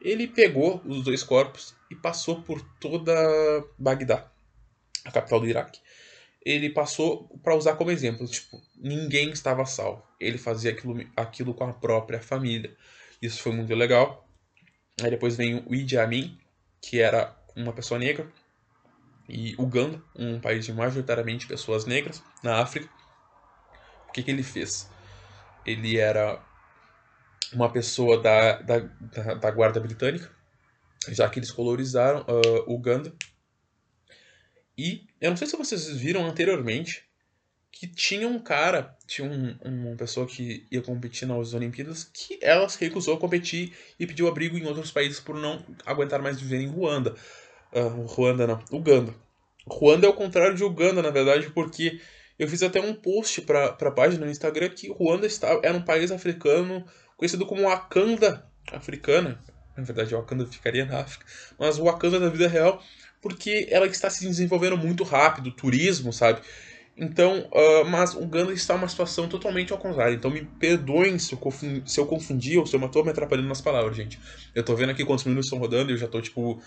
ele 0.00 0.26
pegou 0.26 0.80
os 0.84 1.02
dois 1.02 1.22
corpos 1.22 1.74
e 1.90 1.94
passou 1.94 2.42
por 2.42 2.60
toda 2.80 3.12
Bagdá, 3.78 4.30
a 5.04 5.10
capital 5.10 5.40
do 5.40 5.48
Iraque. 5.48 5.80
Ele 6.44 6.70
passou 6.70 7.28
para 7.42 7.54
usar 7.54 7.74
como 7.74 7.90
exemplo, 7.90 8.26
tipo, 8.26 8.62
ninguém 8.76 9.30
estava 9.30 9.66
salvo. 9.66 10.02
Ele 10.20 10.38
fazia 10.38 10.70
aquilo, 10.70 11.04
aquilo 11.16 11.52
com 11.52 11.64
a 11.64 11.72
própria 11.72 12.20
família. 12.20 12.74
Isso 13.20 13.42
foi 13.42 13.52
muito 13.52 13.74
legal. 13.74 14.26
Aí 15.02 15.10
depois 15.10 15.36
vem 15.36 15.62
o 15.66 15.74
Idi 15.74 15.98
Amin, 15.98 16.38
que 16.80 17.00
era 17.00 17.36
uma 17.62 17.72
pessoa 17.72 17.98
negra, 17.98 18.30
e 19.28 19.54
Uganda, 19.58 20.02
um 20.16 20.40
país 20.40 20.64
de 20.64 20.72
majoritariamente 20.72 21.46
pessoas 21.46 21.84
negras, 21.84 22.22
na 22.42 22.60
África. 22.60 22.88
O 24.08 24.12
que, 24.12 24.22
que 24.22 24.30
ele 24.30 24.42
fez? 24.42 24.88
Ele 25.66 25.98
era 25.98 26.42
uma 27.52 27.70
pessoa 27.70 28.20
da, 28.20 28.60
da, 28.62 28.78
da, 28.78 29.34
da 29.34 29.50
guarda 29.50 29.80
britânica, 29.80 30.30
já 31.08 31.28
que 31.28 31.38
eles 31.38 31.50
colonizaram 31.50 32.22
uh, 32.22 32.72
Uganda. 32.72 33.12
E 34.76 35.06
eu 35.20 35.30
não 35.30 35.36
sei 35.36 35.46
se 35.46 35.56
vocês 35.56 35.88
viram 35.88 36.26
anteriormente 36.26 37.04
que 37.70 37.86
tinha 37.86 38.26
um 38.26 38.38
cara, 38.38 38.96
tinha 39.06 39.28
um, 39.28 39.56
uma 39.62 39.96
pessoa 39.96 40.26
que 40.26 40.66
ia 40.70 40.82
competir 40.82 41.28
nas 41.28 41.52
Olimpíadas, 41.54 42.04
que 42.12 42.38
ela 42.42 42.68
se 42.68 42.80
recusou 42.80 43.14
a 43.14 43.20
competir 43.20 43.76
e 44.00 44.06
pediu 44.06 44.26
abrigo 44.26 44.56
em 44.56 44.66
outros 44.66 44.90
países 44.90 45.20
por 45.20 45.36
não 45.36 45.64
aguentar 45.84 46.20
mais 46.20 46.40
viver 46.40 46.60
em 46.60 46.66
Ruanda. 46.66 47.14
Uh, 47.72 48.06
Ruanda 48.06 48.46
não, 48.46 48.62
Uganda. 48.72 49.14
Ruanda 49.66 50.06
é 50.06 50.10
o 50.10 50.14
contrário 50.14 50.54
de 50.54 50.64
Uganda, 50.64 51.02
na 51.02 51.10
verdade, 51.10 51.50
porque 51.50 52.00
eu 52.38 52.48
fiz 52.48 52.62
até 52.62 52.80
um 52.80 52.94
post 52.94 53.42
para 53.42 53.66
a 53.66 53.90
página 53.90 54.24
no 54.24 54.30
Instagram 54.30 54.70
que 54.70 54.90
Ruanda 54.90 55.26
está, 55.26 55.60
era 55.62 55.76
um 55.76 55.82
país 55.82 56.10
africano 56.10 56.84
conhecido 57.16 57.44
como 57.44 57.62
Wakanda 57.62 58.46
africana. 58.72 59.42
Na 59.76 59.82
verdade, 59.82 60.14
Wakanda 60.14 60.46
ficaria 60.46 60.84
na 60.84 61.00
África, 61.00 61.26
mas 61.58 61.76
Wakanda 61.78 62.18
da 62.18 62.28
vida 62.28 62.48
real, 62.48 62.82
porque 63.20 63.66
ela 63.70 63.86
está 63.86 64.08
se 64.08 64.26
desenvolvendo 64.26 64.76
muito 64.76 65.04
rápido, 65.04 65.50
turismo, 65.50 66.12
sabe? 66.12 66.40
Então, 66.96 67.48
uh, 67.52 67.84
mas 67.88 68.14
Uganda 68.14 68.52
está 68.52 68.74
numa 68.74 68.88
situação 68.88 69.28
totalmente 69.28 69.72
ao 69.72 69.78
contrário. 69.78 70.16
Então 70.16 70.30
me 70.30 70.42
perdoem 70.42 71.16
se 71.16 71.32
eu, 71.32 71.38
confundi, 71.38 71.82
se 71.88 72.00
eu 72.00 72.06
confundi 72.06 72.58
ou 72.58 72.66
se 72.66 72.74
eu 72.74 72.84
estou 72.84 73.04
me 73.04 73.10
atrapalhando 73.10 73.48
nas 73.48 73.60
palavras, 73.60 73.96
gente. 73.96 74.18
Eu 74.52 74.64
tô 74.64 74.74
vendo 74.74 74.90
aqui 74.90 75.04
quantos 75.04 75.24
minutos 75.24 75.46
estão 75.46 75.60
rodando 75.60 75.92
e 75.92 75.94
eu 75.94 75.98
já 75.98 76.08
tô 76.08 76.20
tipo, 76.20 76.60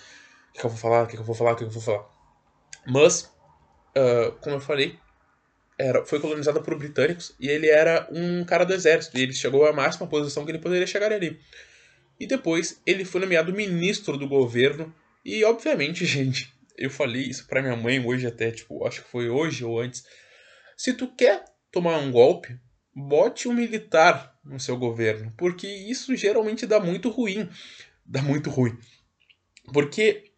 o 0.55 0.59
que, 0.59 0.65
eu 0.65 0.69
vou 0.69 0.77
falar, 0.77 1.03
o 1.03 1.07
que, 1.07 1.17
eu 1.17 1.23
vou 1.23 1.35
falar, 1.35 1.51
o 1.53 1.55
que, 1.55 1.63
que 1.63 1.69
eu 1.69 1.73
vou 1.73 1.81
falar. 1.81 2.05
Mas, 2.85 3.23
uh, 3.95 4.31
como 4.41 4.55
eu 4.55 4.59
falei, 4.59 4.99
era, 5.77 6.05
foi 6.05 6.19
colonizada 6.19 6.61
por 6.61 6.77
britânicos 6.77 7.35
e 7.39 7.47
ele 7.47 7.67
era 7.67 8.07
um 8.11 8.43
cara 8.45 8.63
do 8.63 8.73
exército. 8.73 9.17
E 9.17 9.21
ele 9.21 9.33
chegou 9.33 9.65
à 9.65 9.73
máxima 9.73 10.07
posição 10.07 10.45
que 10.45 10.51
ele 10.51 10.59
poderia 10.59 10.85
chegar 10.85 11.11
ali. 11.11 11.39
e 12.19 12.27
depois 12.27 12.81
ele 12.85 13.03
foi 13.03 13.21
nomeado 13.21 13.53
ministro 13.53 14.17
do 14.17 14.27
governo. 14.27 14.93
E 15.25 15.43
obviamente, 15.43 16.05
gente, 16.05 16.53
eu 16.77 16.89
falei 16.89 17.23
isso 17.23 17.47
para 17.47 17.61
minha 17.61 17.75
mãe 17.75 18.05
hoje 18.05 18.27
até, 18.27 18.51
tipo, 18.51 18.85
acho 18.85 19.03
que 19.03 19.09
foi 19.09 19.29
hoje 19.29 19.63
ou 19.63 19.79
antes. 19.79 20.03
Se 20.77 20.93
tu 20.93 21.07
quer 21.15 21.45
tomar 21.71 21.97
um 21.97 22.11
golpe, 22.11 22.59
bote 22.93 23.47
um 23.47 23.53
militar 23.53 24.37
no 24.43 24.59
seu 24.59 24.77
governo, 24.77 25.33
porque 25.37 25.67
isso 25.67 26.15
geralmente 26.15 26.65
dá 26.65 26.79
muito 26.79 27.09
ruim. 27.09 27.49
Dá 28.05 28.21
muito 28.21 28.49
ruim. 28.49 28.77
Porque 29.73 30.30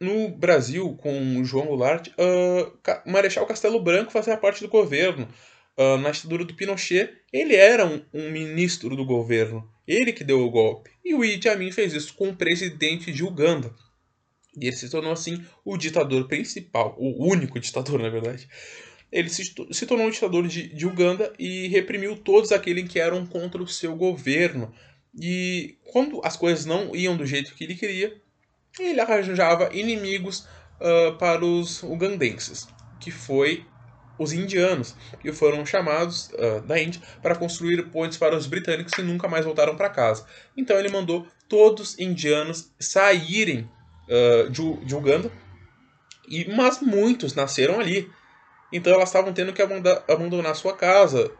no 0.00 0.30
Brasil, 0.30 0.96
com 0.96 1.44
João 1.44 1.66
Goulart, 1.66 2.08
uh, 2.08 3.10
Marechal 3.10 3.46
Castelo 3.46 3.82
Branco 3.82 4.10
fazia 4.10 4.36
parte 4.36 4.62
do 4.62 4.68
governo. 4.68 5.28
Uh, 5.76 5.96
na 5.98 6.10
ditadura 6.10 6.44
do 6.44 6.54
Pinochet, 6.54 7.10
ele 7.32 7.54
era 7.54 7.86
um, 7.86 8.02
um, 8.12 8.30
ministro 8.30 8.96
do 8.96 9.04
governo. 9.04 9.70
Ele 9.86 10.12
que 10.12 10.24
deu 10.24 10.40
o 10.40 10.50
golpe. 10.50 10.90
E 11.04 11.14
o 11.14 11.24
Idi 11.24 11.48
Amin 11.48 11.70
fez 11.70 11.92
isso 11.92 12.14
com 12.14 12.30
o 12.30 12.36
presidente 12.36 13.12
de 13.12 13.22
Uganda. 13.22 13.74
E 14.56 14.66
ele 14.66 14.76
se 14.76 14.90
tornou, 14.90 15.12
assim, 15.12 15.44
o 15.64 15.76
ditador 15.76 16.26
principal, 16.26 16.96
o 16.98 17.26
único 17.30 17.60
ditador, 17.60 18.00
na 18.00 18.08
verdade. 18.08 18.48
Ele 19.12 19.28
se, 19.28 19.54
se 19.70 19.86
tornou 19.86 20.06
o 20.06 20.10
ditador 20.10 20.46
de, 20.46 20.68
de 20.74 20.86
Uganda 20.86 21.32
e 21.38 21.68
reprimiu 21.68 22.16
todos 22.16 22.52
aqueles 22.52 22.88
que 22.88 22.98
eram 22.98 23.26
contra 23.26 23.62
o 23.62 23.68
seu 23.68 23.94
governo. 23.96 24.72
E 25.18 25.78
quando 25.92 26.20
as 26.24 26.36
coisas 26.36 26.64
não 26.64 26.94
iam 26.94 27.16
do 27.16 27.26
jeito 27.26 27.54
que 27.54 27.64
ele 27.64 27.74
queria, 27.74 28.19
ele 28.78 29.00
arranjava 29.00 29.70
inimigos 29.72 30.46
uh, 30.80 31.16
para 31.18 31.44
os 31.44 31.82
ugandenses, 31.82 32.68
que 32.98 33.10
foi 33.10 33.66
os 34.18 34.34
indianos, 34.34 34.94
que 35.20 35.32
foram 35.32 35.64
chamados 35.64 36.30
uh, 36.34 36.60
da 36.60 36.80
Índia 36.80 37.00
para 37.22 37.34
construir 37.34 37.82
pontes 37.90 38.18
para 38.18 38.36
os 38.36 38.46
britânicos 38.46 38.92
e 38.98 39.02
nunca 39.02 39.26
mais 39.26 39.46
voltaram 39.46 39.76
para 39.76 39.88
casa. 39.88 40.26
Então 40.54 40.78
ele 40.78 40.90
mandou 40.90 41.26
todos 41.48 41.90
os 41.90 41.98
indianos 41.98 42.70
saírem 42.78 43.68
uh, 44.08 44.50
de, 44.50 44.84
de, 44.84 44.94
Uganda, 44.94 45.32
e, 46.28 46.52
mas 46.54 46.80
muitos 46.80 47.34
nasceram 47.34 47.80
ali. 47.80 48.10
Então 48.70 48.92
elas 48.92 49.08
estavam 49.08 49.32
tendo 49.32 49.52
que 49.54 49.62
abandonar 49.62 50.54
sua 50.54 50.76
casa, 50.76 51.32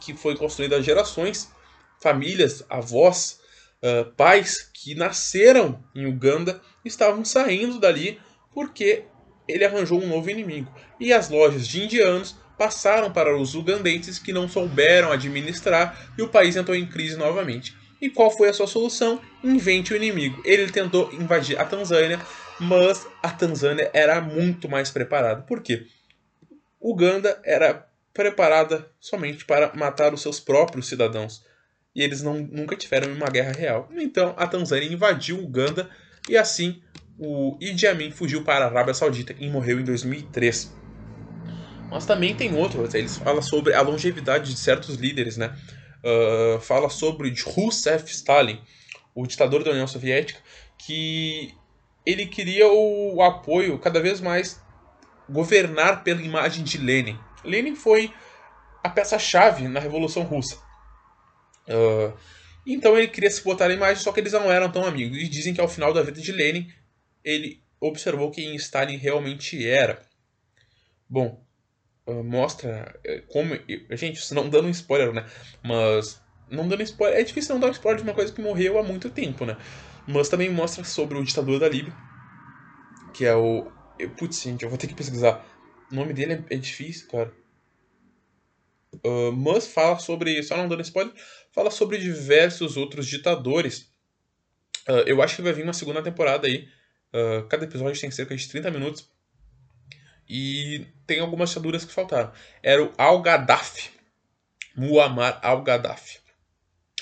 que 0.00 0.14
foi 0.14 0.36
construída 0.36 0.76
há 0.76 0.80
gerações, 0.80 1.52
famílias, 2.00 2.64
avós, 2.70 3.40
uh, 3.82 4.10
pais 4.12 4.70
que 4.72 4.94
nasceram 4.94 5.84
em 5.94 6.06
Uganda 6.06 6.60
estavam 6.88 7.24
saindo 7.24 7.78
dali 7.78 8.18
porque 8.52 9.04
ele 9.46 9.64
arranjou 9.64 10.02
um 10.02 10.08
novo 10.08 10.28
inimigo. 10.30 10.72
E 10.98 11.12
as 11.12 11.28
lojas 11.30 11.66
de 11.66 11.84
indianos 11.84 12.36
passaram 12.58 13.12
para 13.12 13.36
os 13.36 13.54
ugandenses 13.54 14.18
que 14.18 14.32
não 14.32 14.48
souberam 14.48 15.12
administrar 15.12 16.12
e 16.18 16.22
o 16.22 16.28
país 16.28 16.56
entrou 16.56 16.76
em 16.76 16.86
crise 16.86 17.16
novamente. 17.16 17.76
E 18.00 18.10
qual 18.10 18.30
foi 18.30 18.48
a 18.48 18.52
sua 18.52 18.66
solução? 18.66 19.20
Invente 19.42 19.92
o 19.92 19.96
inimigo. 19.96 20.42
Ele 20.44 20.70
tentou 20.70 21.12
invadir 21.12 21.58
a 21.58 21.64
Tanzânia, 21.64 22.20
mas 22.60 23.06
a 23.22 23.30
Tanzânia 23.30 23.90
era 23.92 24.20
muito 24.20 24.68
mais 24.68 24.90
preparada. 24.90 25.42
Por 25.42 25.62
quê? 25.62 25.86
Uganda 26.80 27.40
era 27.44 27.88
preparada 28.12 28.88
somente 29.00 29.44
para 29.44 29.72
matar 29.74 30.12
os 30.12 30.22
seus 30.22 30.38
próprios 30.38 30.88
cidadãos. 30.88 31.44
E 31.94 32.02
eles 32.02 32.22
não, 32.22 32.34
nunca 32.34 32.76
tiveram 32.76 33.12
uma 33.12 33.28
guerra 33.28 33.52
real. 33.52 33.88
Então 33.92 34.34
a 34.36 34.46
Tanzânia 34.46 34.92
invadiu 34.92 35.38
Uganda 35.38 35.90
e 36.28 36.36
assim 36.36 36.80
o 37.18 37.56
Idi 37.60 37.86
Amin 37.86 38.10
fugiu 38.12 38.44
para 38.44 38.66
a 38.66 38.68
Arábia 38.68 38.94
Saudita 38.94 39.34
e 39.38 39.50
morreu 39.50 39.80
em 39.80 39.84
2003. 39.84 40.72
Mas 41.90 42.06
também 42.06 42.34
tem 42.34 42.54
outros, 42.54 42.94
eles 42.94 43.16
falam 43.16 43.42
sobre 43.42 43.74
a 43.74 43.80
longevidade 43.80 44.52
de 44.52 44.58
certos 44.58 44.96
líderes, 44.96 45.36
né? 45.36 45.56
Uh, 46.04 46.60
fala 46.60 46.88
sobre 46.88 47.34
Joseph 47.34 48.08
Stalin, 48.08 48.60
o 49.14 49.26
ditador 49.26 49.64
da 49.64 49.70
União 49.70 49.86
Soviética, 49.86 50.38
que 50.78 51.54
ele 52.06 52.26
queria 52.26 52.68
o 52.68 53.20
apoio 53.22 53.78
cada 53.78 54.00
vez 54.00 54.20
mais 54.20 54.62
governar 55.28 56.04
pela 56.04 56.22
imagem 56.22 56.62
de 56.62 56.78
Lenin. 56.78 57.18
Lenin 57.44 57.74
foi 57.74 58.12
a 58.82 58.88
peça-chave 58.88 59.66
na 59.66 59.80
Revolução 59.80 60.22
Russa. 60.22 60.56
Uh, 61.68 62.12
então 62.74 62.96
ele 62.96 63.08
queria 63.08 63.30
se 63.30 63.42
botar 63.42 63.68
na 63.68 63.74
imagem, 63.74 64.02
só 64.02 64.12
que 64.12 64.20
eles 64.20 64.32
não 64.32 64.50
eram 64.52 64.70
tão 64.70 64.84
amigos. 64.84 65.16
E 65.16 65.28
dizem 65.28 65.54
que 65.54 65.60
ao 65.60 65.68
final 65.68 65.92
da 65.92 66.02
vida 66.02 66.20
de 66.20 66.32
Lenin, 66.32 66.70
ele 67.24 67.62
observou 67.80 68.30
quem 68.30 68.54
Stalin 68.56 68.96
realmente 68.96 69.66
era. 69.66 70.02
Bom, 71.08 71.42
uh, 72.06 72.22
mostra 72.22 72.98
eh, 73.04 73.22
como. 73.28 73.54
Gente, 73.92 74.34
não 74.34 74.48
dando 74.48 74.68
um 74.68 74.70
spoiler, 74.70 75.12
né? 75.12 75.26
Mas. 75.62 76.20
Não 76.50 76.68
dando 76.68 76.82
spoiler. 76.82 77.18
É 77.18 77.22
difícil 77.22 77.54
não 77.54 77.60
dar 77.60 77.68
um 77.68 77.72
spoiler 77.72 78.02
de 78.02 78.08
uma 78.08 78.14
coisa 78.14 78.32
que 78.32 78.40
morreu 78.40 78.78
há 78.78 78.82
muito 78.82 79.10
tempo, 79.10 79.44
né? 79.44 79.56
Mas 80.06 80.28
também 80.28 80.50
mostra 80.50 80.84
sobre 80.84 81.18
o 81.18 81.24
ditador 81.24 81.60
da 81.60 81.68
Líbia. 81.68 81.94
Que 83.14 83.24
é 83.24 83.34
o. 83.34 83.70
Putz, 84.16 84.42
gente, 84.42 84.62
eu 84.62 84.68
vou 84.68 84.78
ter 84.78 84.86
que 84.86 84.94
pesquisar. 84.94 85.44
O 85.90 85.94
nome 85.94 86.12
dele 86.12 86.34
é, 86.34 86.54
é 86.54 86.56
difícil, 86.56 87.08
cara. 87.08 87.32
Uh, 89.04 89.32
mas 89.32 89.66
fala 89.66 89.98
sobre. 89.98 90.42
Só 90.42 90.56
não 90.56 90.68
dando 90.68 90.82
spoiler. 90.82 91.14
Fala 91.58 91.72
sobre 91.72 91.98
diversos 91.98 92.76
outros 92.76 93.04
ditadores. 93.04 93.90
Uh, 94.88 95.02
eu 95.06 95.20
acho 95.20 95.34
que 95.34 95.42
vai 95.42 95.52
vir 95.52 95.64
uma 95.64 95.72
segunda 95.72 96.00
temporada 96.00 96.46
aí. 96.46 96.68
Uh, 97.12 97.48
cada 97.48 97.64
episódio 97.64 98.00
tem 98.00 98.12
cerca 98.12 98.36
de 98.36 98.48
30 98.48 98.70
minutos. 98.70 99.10
E 100.28 100.86
tem 101.04 101.18
algumas 101.18 101.48
ditaturas 101.48 101.84
que 101.84 101.92
faltaram. 101.92 102.30
Era 102.62 102.84
o 102.84 102.92
Al-Gaddafi. 102.96 103.90
Muammar 104.76 105.40
Al-Gaddafi. 105.42 106.20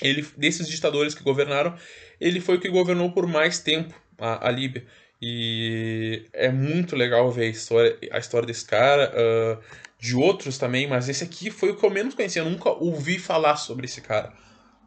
Ele, 0.01 0.27
desses 0.35 0.67
ditadores 0.67 1.13
que 1.13 1.21
governaram, 1.21 1.77
ele 2.19 2.41
foi 2.41 2.55
o 2.55 2.59
que 2.59 2.67
governou 2.67 3.11
por 3.11 3.27
mais 3.27 3.59
tempo 3.59 3.93
a, 4.17 4.47
a 4.47 4.49
Líbia. 4.49 4.87
E 5.21 6.25
é 6.33 6.49
muito 6.49 6.95
legal 6.95 7.31
ver 7.31 7.45
a 7.45 7.49
história, 7.49 7.95
a 8.11 8.17
história 8.17 8.47
desse 8.47 8.65
cara, 8.65 9.13
uh, 9.13 9.63
de 9.99 10.15
outros 10.15 10.57
também, 10.57 10.87
mas 10.87 11.09
esse 11.09 11.23
aqui 11.23 11.49
foi 11.49 11.71
o 11.71 11.75
que 11.75 11.85
eu 11.85 11.89
menos 11.89 12.13
conhecia. 12.13 12.41
Eu 12.41 12.49
nunca 12.49 12.69
ouvi 12.69 13.17
falar 13.17 13.57
sobre 13.57 13.85
esse 13.85 14.01
cara. 14.01 14.33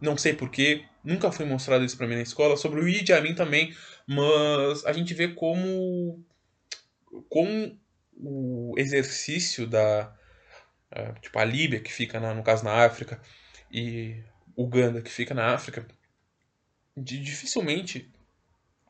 Não 0.00 0.16
sei 0.16 0.32
porquê, 0.32 0.84
nunca 1.04 1.30
foi 1.32 1.44
mostrado 1.44 1.84
isso 1.84 1.96
pra 1.96 2.06
mim 2.06 2.14
na 2.14 2.22
escola. 2.22 2.56
Sobre 2.56 2.80
o 2.80 2.88
Idi 2.88 3.12
Amin 3.12 3.34
também, 3.34 3.74
mas 4.06 4.84
a 4.86 4.92
gente 4.92 5.12
vê 5.12 5.28
como, 5.28 6.24
como 7.28 7.78
o 8.16 8.74
exercício 8.78 9.66
da. 9.66 10.14
Uh, 10.92 11.20
tipo, 11.20 11.38
a 11.38 11.44
Líbia, 11.44 11.80
que 11.80 11.92
fica, 11.92 12.18
na, 12.18 12.34
no 12.34 12.42
caso, 12.42 12.64
na 12.64 12.84
África, 12.84 13.20
e 13.70 14.22
Uganda, 14.56 15.00
que 15.02 15.10
fica 15.10 15.34
na 15.34 15.54
África, 15.54 15.86
dificilmente 16.96 18.10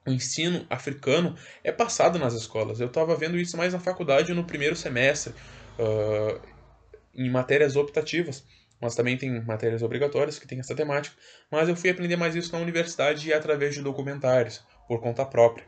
o 0.06 0.10
ensino 0.10 0.66
africano 0.70 1.36
é 1.62 1.70
passado 1.70 2.18
nas 2.18 2.34
escolas. 2.34 2.80
Eu 2.80 2.86
estava 2.86 3.14
vendo 3.16 3.38
isso 3.38 3.56
mais 3.56 3.72
na 3.72 3.78
faculdade 3.78 4.32
no 4.32 4.44
primeiro 4.44 4.74
semestre, 4.74 5.34
uh, 5.80 6.40
em 7.14 7.30
matérias 7.30 7.74
optativas, 7.76 8.44
mas 8.80 8.94
também 8.94 9.16
tem 9.16 9.42
matérias 9.42 9.82
obrigatórias 9.82 10.38
que 10.38 10.46
tem 10.46 10.60
essa 10.60 10.74
temática. 10.74 11.16
Mas 11.50 11.68
eu 11.68 11.76
fui 11.76 11.90
aprender 11.90 12.16
mais 12.16 12.34
isso 12.34 12.52
na 12.52 12.58
universidade 12.58 13.28
e 13.28 13.32
através 13.32 13.74
de 13.74 13.82
documentários, 13.82 14.62
por 14.86 15.00
conta 15.00 15.24
própria. 15.24 15.66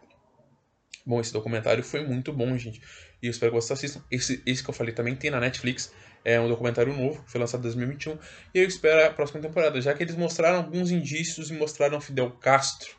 Bom, 1.05 1.21
esse 1.21 1.33
documentário 1.33 1.83
foi 1.83 2.07
muito 2.07 2.33
bom, 2.33 2.57
gente. 2.57 2.81
E 3.21 3.27
eu 3.27 3.31
espero 3.31 3.53
que 3.53 3.61
vocês 3.61 3.73
assistam. 3.79 4.03
Esse, 4.11 4.43
esse 4.47 4.63
que 4.63 4.71
eu 4.71 4.75
falei 4.75 4.95
também 4.95 5.17
tem 5.17 5.31
na 5.31 5.41
Netflix. 5.41 5.93
É 6.25 6.41
um 6.41 6.49
documentário 6.49 6.97
novo, 6.97 7.21
foi 7.27 7.41
lançado 7.41 7.61
em 7.61 7.63
2021. 7.65 8.17
E 8.55 8.61
eu 8.61 8.69
espero 8.69 9.05
a 9.05 9.11
próxima 9.11 9.41
temporada, 9.41 9.81
já 9.81 9.93
que 9.93 10.05
eles 10.05 10.15
mostraram 10.15 10.59
alguns 10.59 10.93
indícios 10.93 11.51
e 11.51 11.55
mostraram 11.55 12.01
Fidel 12.01 12.31
Castro 12.31 12.91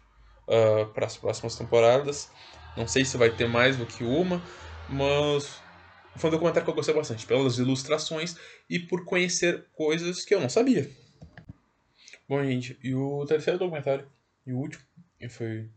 uh, 0.45 0.87
para 0.87 1.05
as 1.05 1.15
próximas 1.15 1.55
temporadas. 1.55 2.29
Não 2.75 2.85
sei 2.85 3.05
se 3.05 3.15
vai 3.15 3.29
ter 3.29 3.47
mais 3.47 3.77
do 3.77 3.85
que 3.85 4.03
uma, 4.03 4.43
mas 4.89 5.62
foi 6.15 6.29
um 6.29 6.31
documentário 6.31 6.63
que 6.65 6.69
eu 6.69 6.75
gostei 6.75 6.93
bastante, 6.93 7.25
pelas 7.25 7.57
ilustrações 7.57 8.35
e 8.69 8.79
por 8.79 9.05
conhecer 9.05 9.65
coisas 9.73 10.23
que 10.23 10.33
eu 10.33 10.41
não 10.41 10.49
sabia. 10.49 10.89
Bom, 12.27 12.43
gente, 12.43 12.77
e 12.81 12.95
o 12.95 13.25
terceiro 13.25 13.59
documentário, 13.59 14.07
e 14.45 14.53
o 14.53 14.57
último, 14.57 14.83
e 15.19 15.27
foi, 15.27 15.69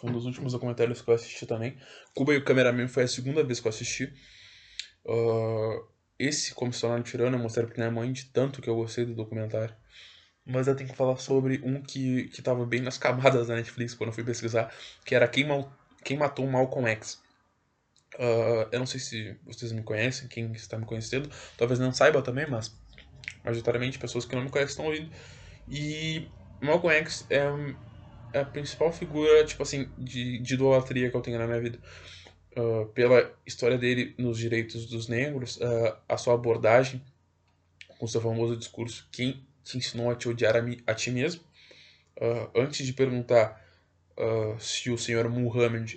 foi 0.00 0.10
um 0.10 0.12
dos 0.12 0.24
últimos 0.24 0.52
documentários 0.52 1.02
que 1.02 1.08
eu 1.08 1.14
assisti 1.14 1.46
também. 1.46 1.76
Cuba 2.14 2.34
e 2.34 2.38
o 2.38 2.44
Cameraman 2.44 2.88
foi 2.88 3.04
a 3.04 3.08
segunda 3.08 3.44
vez 3.44 3.60
que 3.60 3.66
eu 3.66 3.70
assisti. 3.70 4.12
Uh, 5.04 5.86
esse, 6.18 6.54
tornar 6.54 7.02
tirano, 7.02 7.36
eu 7.36 7.42
mostrei 7.42 7.66
pra 7.66 7.76
minha 7.76 7.90
mãe 7.90 8.10
de 8.10 8.26
tanto 8.26 8.62
que 8.62 8.68
eu 8.68 8.76
gostei 8.76 9.04
do 9.04 9.14
documentário. 9.14 9.74
Mas 10.44 10.66
eu 10.66 10.76
tenho 10.76 10.88
que 10.88 10.96
falar 10.96 11.16
sobre 11.16 11.60
um 11.64 11.82
que, 11.82 12.28
que 12.28 12.40
tava 12.40 12.64
bem 12.64 12.80
nas 12.80 12.96
camadas 12.96 13.48
da 13.48 13.56
Netflix 13.56 13.94
quando 13.94 14.08
eu 14.08 14.14
fui 14.14 14.24
pesquisar, 14.24 14.72
que 15.04 15.14
era 15.14 15.28
Quem, 15.28 15.44
Mal, 15.44 15.72
Quem 16.04 16.16
Matou 16.16 16.46
Malcolm 16.46 16.88
X. 16.88 17.20
Uh, 18.18 18.68
eu 18.72 18.78
não 18.78 18.86
sei 18.86 18.98
se 18.98 19.36
vocês 19.44 19.72
me 19.72 19.82
conhecem, 19.82 20.26
quem 20.28 20.50
está 20.52 20.78
me 20.78 20.86
conhecendo, 20.86 21.28
talvez 21.56 21.78
não 21.78 21.92
saiba 21.92 22.22
também, 22.22 22.46
mas 22.48 22.74
majoritariamente 23.44 23.98
pessoas 23.98 24.24
que 24.24 24.34
não 24.34 24.42
me 24.42 24.50
conhecem 24.50 24.70
estão 24.70 24.86
ouvindo. 24.86 25.10
E 25.68 26.28
Malcolm 26.60 26.96
X 26.96 27.26
é, 27.28 27.42
é 28.32 28.40
a 28.40 28.44
principal 28.44 28.92
figura, 28.92 29.44
tipo 29.44 29.62
assim, 29.62 29.90
de, 29.98 30.38
de 30.38 30.54
idolatria 30.54 31.10
que 31.10 31.16
eu 31.16 31.20
tenho 31.20 31.38
na 31.38 31.46
minha 31.46 31.60
vida. 31.60 31.78
Uh, 32.56 32.86
pela 32.86 33.30
história 33.44 33.76
dele 33.76 34.14
nos 34.16 34.38
direitos 34.38 34.86
dos 34.86 35.08
negros, 35.08 35.58
uh, 35.58 35.96
a 36.08 36.16
sua 36.16 36.34
abordagem 36.34 37.02
com 37.98 38.06
seu 38.06 38.20
famoso 38.20 38.56
discurso, 38.56 39.06
quem 39.12 39.46
te 39.62 39.76
ensinou 39.76 40.10
a 40.10 40.14
te 40.14 40.26
odiar 40.28 40.56
a, 40.56 40.62
mi, 40.62 40.82
a 40.86 40.94
ti 40.94 41.10
mesmo. 41.10 41.42
uh, 42.20 42.50
antes 42.54 42.86
de 42.86 42.92
perguntar 42.92 43.64
se 44.58 44.90
o 44.90 44.96
senhor 44.96 45.28
Muhammad, 45.28 45.96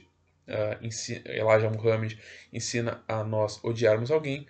uh, 0.49 0.85
ensina, 0.85 1.21
Elijah 1.25 1.69
Muhammad, 1.69 2.13
ensina 2.51 3.03
a 3.07 3.23
nós 3.23 3.63
odiarmos 3.63 4.11
alguém, 4.11 4.45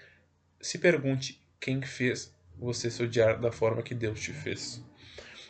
se 0.59 0.77
pergunte 0.79 1.41
quem 1.59 1.81
fez 1.81 2.33
você 2.57 2.89
se 2.89 3.03
odiar 3.03 3.39
da 3.39 3.51
forma 3.51 3.81
que 3.83 3.93
Deus 3.93 4.19
te 4.19 4.33
fez. 4.33 4.83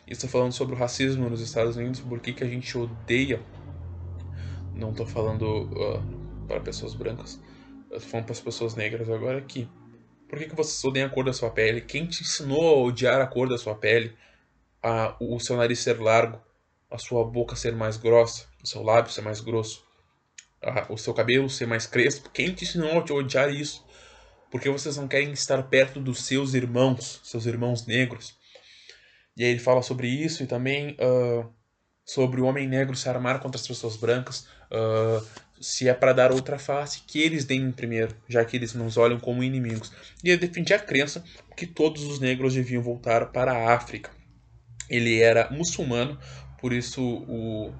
Estou 0.06 0.28
falando 0.28 0.52
sobre 0.52 0.74
o 0.74 0.78
racismo 0.78 1.28
nos 1.30 1.40
Estados 1.40 1.76
Unidos, 1.76 2.00
por 2.00 2.20
que, 2.20 2.32
que 2.32 2.44
a 2.44 2.48
gente 2.48 2.76
odeia. 2.76 3.40
Não 4.74 4.90
estou 4.90 5.06
falando 5.06 5.68
uh, 5.72 6.46
para 6.46 6.60
pessoas 6.60 6.94
brancas, 6.94 7.40
estou 7.84 8.00
falando 8.00 8.26
para 8.26 8.32
as 8.32 8.40
pessoas 8.40 8.74
negras 8.74 9.08
agora 9.08 9.38
aqui. 9.38 9.68
Por 10.28 10.38
que, 10.38 10.48
que 10.48 10.54
vocês 10.54 10.82
odeiam 10.84 11.08
a 11.08 11.10
cor 11.10 11.24
da 11.24 11.32
sua 11.32 11.50
pele? 11.50 11.80
Quem 11.80 12.06
te 12.06 12.22
ensinou 12.22 12.68
a 12.68 12.78
odiar 12.78 13.20
a 13.20 13.26
cor 13.26 13.48
da 13.48 13.58
sua 13.58 13.74
pele? 13.74 14.16
A, 14.82 15.16
o 15.20 15.38
seu 15.40 15.56
nariz 15.56 15.80
ser 15.80 16.00
largo, 16.00 16.40
a 16.90 16.98
sua 16.98 17.24
boca 17.24 17.54
ser 17.54 17.74
mais 17.74 17.96
grossa, 17.96 18.46
o 18.62 18.66
seu 18.66 18.82
lábio 18.82 19.12
ser 19.12 19.22
mais 19.22 19.40
grosso, 19.40 19.84
o 20.88 20.96
seu 20.96 21.14
cabelo 21.14 21.48
ser 21.48 21.66
mais 21.66 21.86
crespo? 21.86 22.30
Quem 22.30 22.52
te 22.52 22.64
ensinou 22.64 22.90
a 22.92 23.14
odiar 23.14 23.50
isso? 23.50 23.84
porque 24.50 24.68
vocês 24.68 24.96
não 24.96 25.06
querem 25.06 25.32
estar 25.32 25.62
perto 25.64 26.00
dos 26.00 26.24
seus 26.24 26.54
irmãos, 26.54 27.20
seus 27.22 27.46
irmãos 27.46 27.86
negros. 27.86 28.34
E 29.36 29.44
aí 29.44 29.50
ele 29.50 29.60
fala 29.60 29.80
sobre 29.80 30.08
isso 30.08 30.42
e 30.42 30.46
também 30.46 30.96
uh, 31.00 31.48
sobre 32.04 32.40
o 32.40 32.44
homem 32.44 32.68
negro 32.68 32.96
se 32.96 33.08
armar 33.08 33.40
contra 33.40 33.60
as 33.60 33.66
pessoas 33.66 33.96
brancas, 33.96 34.48
uh, 34.70 35.24
se 35.60 35.88
é 35.88 35.94
para 35.94 36.12
dar 36.12 36.32
outra 36.32 36.58
face, 36.58 37.02
que 37.06 37.20
eles 37.20 37.44
deem 37.44 37.70
primeiro, 37.70 38.16
já 38.28 38.44
que 38.44 38.56
eles 38.56 38.74
nos 38.74 38.96
olham 38.96 39.20
como 39.20 39.44
inimigos. 39.44 39.92
E 40.24 40.30
ele 40.30 40.46
defendia 40.46 40.76
a 40.76 40.80
crença 40.80 41.24
que 41.56 41.66
todos 41.66 42.02
os 42.04 42.18
negros 42.18 42.54
deviam 42.54 42.82
voltar 42.82 43.26
para 43.26 43.52
a 43.52 43.74
África. 43.74 44.10
Ele 44.88 45.20
era 45.20 45.48
muçulmano, 45.50 46.18
por 46.58 46.72
isso 46.72 47.00
o 47.02 47.72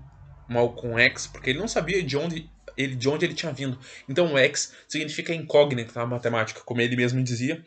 Malcolm 0.49 1.01
X, 1.03 1.27
porque 1.27 1.51
ele 1.51 1.59
não 1.59 1.67
sabia 1.67 2.03
de 2.03 2.17
onde 2.17 2.49
ele, 2.81 2.95
de 2.97 3.09
onde 3.09 3.25
ele 3.25 3.35
tinha 3.35 3.53
vindo. 3.53 3.79
Então 4.09 4.33
o 4.33 4.39
X 4.39 4.75
significa 4.89 5.35
incógnita 5.35 5.99
na 5.99 6.07
matemática, 6.07 6.61
como 6.61 6.81
ele 6.81 6.97
mesmo 6.97 7.23
dizia, 7.23 7.65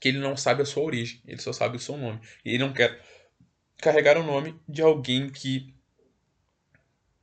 que 0.00 0.08
ele 0.08 0.18
não 0.18 0.36
sabe 0.36 0.62
a 0.62 0.64
sua 0.64 0.82
origem, 0.82 1.20
ele 1.26 1.40
só 1.40 1.52
sabe 1.52 1.76
o 1.76 1.80
seu 1.80 1.96
nome. 1.96 2.20
E 2.44 2.50
ele 2.50 2.58
não 2.58 2.72
quer 2.72 3.00
carregar 3.78 4.16
o 4.18 4.22
nome 4.22 4.54
de 4.68 4.82
alguém 4.82 5.30
que 5.30 5.74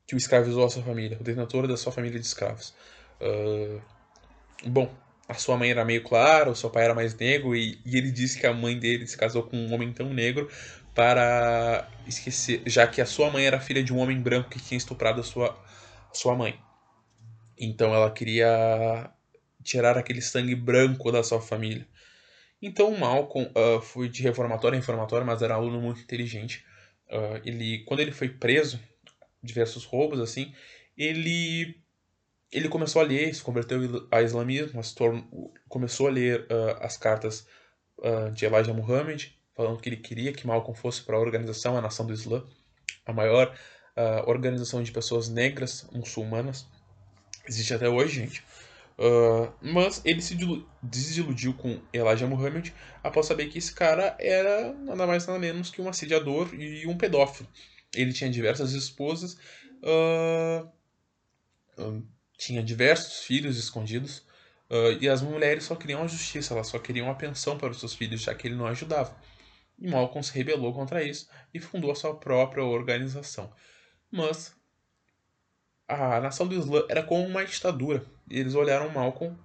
que 0.05 0.15
o 0.15 0.17
escravizou 0.17 0.65
a 0.65 0.69
sua 0.71 0.81
família, 0.81 1.19
o 1.19 1.23
detentor 1.23 1.67
da 1.67 1.77
sua 1.77 1.91
família 1.91 2.19
de 2.19 2.25
escravos. 2.25 2.73
Uh, 3.21 3.79
bom, 4.65 4.91
a 5.27 5.35
sua 5.35 5.55
mãe 5.55 5.69
era 5.69 5.85
meio 5.85 6.03
clara, 6.03 6.49
o 6.49 6.55
seu 6.55 6.71
pai 6.71 6.85
era 6.85 6.95
mais 6.95 7.13
negro, 7.13 7.55
e, 7.55 7.79
e, 7.85 7.95
ele 7.95 8.11
disse 8.11 8.39
que 8.39 8.47
a 8.47 8.51
mãe 8.51 8.79
dele 8.79 9.05
se 9.05 9.15
casou 9.15 9.43
com 9.43 9.55
um 9.55 9.71
homem 9.71 9.93
tão 9.93 10.11
negro 10.11 10.49
para 10.95 11.87
esquecer, 12.07 12.63
já 12.65 12.87
que 12.87 12.99
a 12.99 13.05
sua 13.05 13.29
mãe 13.29 13.45
era 13.45 13.59
filha 13.59 13.83
de 13.83 13.93
um 13.93 13.99
homem 13.99 14.19
branco 14.19 14.49
que 14.49 14.59
tinha 14.59 14.79
estuprado 14.79 15.21
a 15.21 15.23
sua, 15.23 15.55
sua 16.11 16.35
mãe. 16.35 16.59
Então 17.59 17.93
ela 17.93 18.09
queria 18.09 19.11
tirar 19.61 19.97
aquele 19.97 20.21
sangue 20.21 20.55
branco 20.55 21.11
da 21.11 21.21
sua 21.21 21.41
família. 21.41 21.85
Então 22.61 22.97
Malcolm 22.97 23.51
uh, 23.51 23.81
foi 23.81 24.07
de 24.07 24.23
reformatório 24.23 24.75
em 24.75 24.79
reformatório, 24.79 25.25
mas 25.25 25.41
era 25.41 25.55
um 25.55 25.61
aluno 25.61 25.81
muito 25.81 26.01
inteligente. 26.01 26.65
Uh, 27.09 27.41
ele, 27.43 27.79
quando 27.79 27.99
ele 27.99 28.11
foi 28.11 28.29
preso, 28.29 28.79
diversos 29.43 29.83
roubos 29.83 30.19
assim, 30.19 30.53
ele 30.97 31.75
ele 32.51 32.67
começou 32.67 33.01
a 33.01 33.05
ler, 33.05 33.33
se 33.35 33.43
converteu 33.43 34.07
ao 34.09 34.23
islamismo, 34.23 34.81
começou 35.67 36.07
a 36.07 36.11
ler 36.11 36.41
uh, 36.43 36.77
as 36.81 36.97
cartas 36.97 37.45
de 38.33 38.45
Elijah 38.45 38.73
Muhammad, 38.73 39.25
falando 39.53 39.81
que 39.81 39.89
ele 39.89 39.97
queria 39.97 40.31
que 40.31 40.47
Malcolm 40.47 40.73
fosse 40.73 41.03
para 41.03 41.17
a 41.17 41.19
organização 41.19 41.75
a 41.75 41.81
Nação 41.81 42.07
do 42.07 42.13
Islã, 42.13 42.45
a 43.05 43.11
maior 43.11 43.53
organização 44.25 44.81
de 44.81 44.89
pessoas 44.89 45.27
negras 45.27 45.85
muçulmanas 45.91 46.65
Existe 47.49 47.73
até 47.73 47.89
hoje, 47.89 48.13
gente. 48.13 48.43
Uh, 48.95 49.51
mas 49.59 50.01
ele 50.05 50.21
se 50.21 50.37
desiludiu 50.83 51.53
com 51.55 51.81
Elijah 51.91 52.27
Muhammad 52.27 52.69
após 53.03 53.25
saber 53.25 53.47
que 53.47 53.57
esse 53.57 53.73
cara 53.73 54.15
era 54.19 54.71
nada 54.73 55.07
mais 55.07 55.25
nada 55.25 55.39
menos 55.39 55.71
que 55.71 55.81
um 55.81 55.89
assediador 55.89 56.53
e 56.53 56.85
um 56.85 56.95
pedófilo. 56.95 57.49
Ele 57.95 58.13
tinha 58.13 58.29
diversas 58.29 58.73
esposas, 58.73 59.35
uh, 59.81 60.69
tinha 62.37 62.61
diversos 62.61 63.21
filhos 63.21 63.57
escondidos, 63.57 64.23
e 65.01 65.09
as 65.09 65.23
mulheres 65.23 65.63
só 65.63 65.75
queriam 65.75 66.03
a 66.03 66.07
justiça, 66.07 66.53
elas 66.53 66.67
só 66.67 66.77
queriam 66.77 67.09
a 67.09 67.15
pensão 67.15 67.57
para 67.57 67.71
os 67.71 67.79
seus 67.79 67.95
filhos, 67.95 68.21
já 68.21 68.35
que 68.35 68.47
ele 68.47 68.55
não 68.55 68.67
ajudava. 68.67 69.17
E 69.79 69.89
Malcolm 69.89 70.21
se 70.21 70.33
rebelou 70.33 70.71
contra 70.73 71.01
isso 71.01 71.27
e 71.51 71.59
fundou 71.59 71.89
a 71.89 71.95
sua 71.95 72.13
própria 72.13 72.63
organização. 72.63 73.51
Mas 74.11 74.53
a 75.89 76.21
nação 76.21 76.47
do 76.47 76.55
Islã 76.55 76.83
era 76.87 77.01
como 77.01 77.25
uma 77.25 77.43
ditadura. 77.43 78.05
E 78.29 78.39
eles 78.39 78.53
olharam 78.53 78.89
Malcolm 78.89 79.35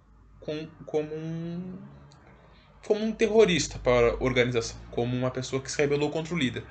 com, 0.41 0.69
como 0.85 1.15
um 1.15 1.79
como 2.87 3.03
um 3.03 3.13
terrorista 3.13 3.79
para 3.79 4.11
a 4.11 4.23
organização, 4.23 4.77
como 4.91 5.17
uma 5.17 5.31
pessoa 5.31 5.63
que 5.63 5.73
se 5.73 5.79
rebelou 5.79 6.11
contra 6.11 6.35
o 6.35 6.39
líder. 6.39 6.63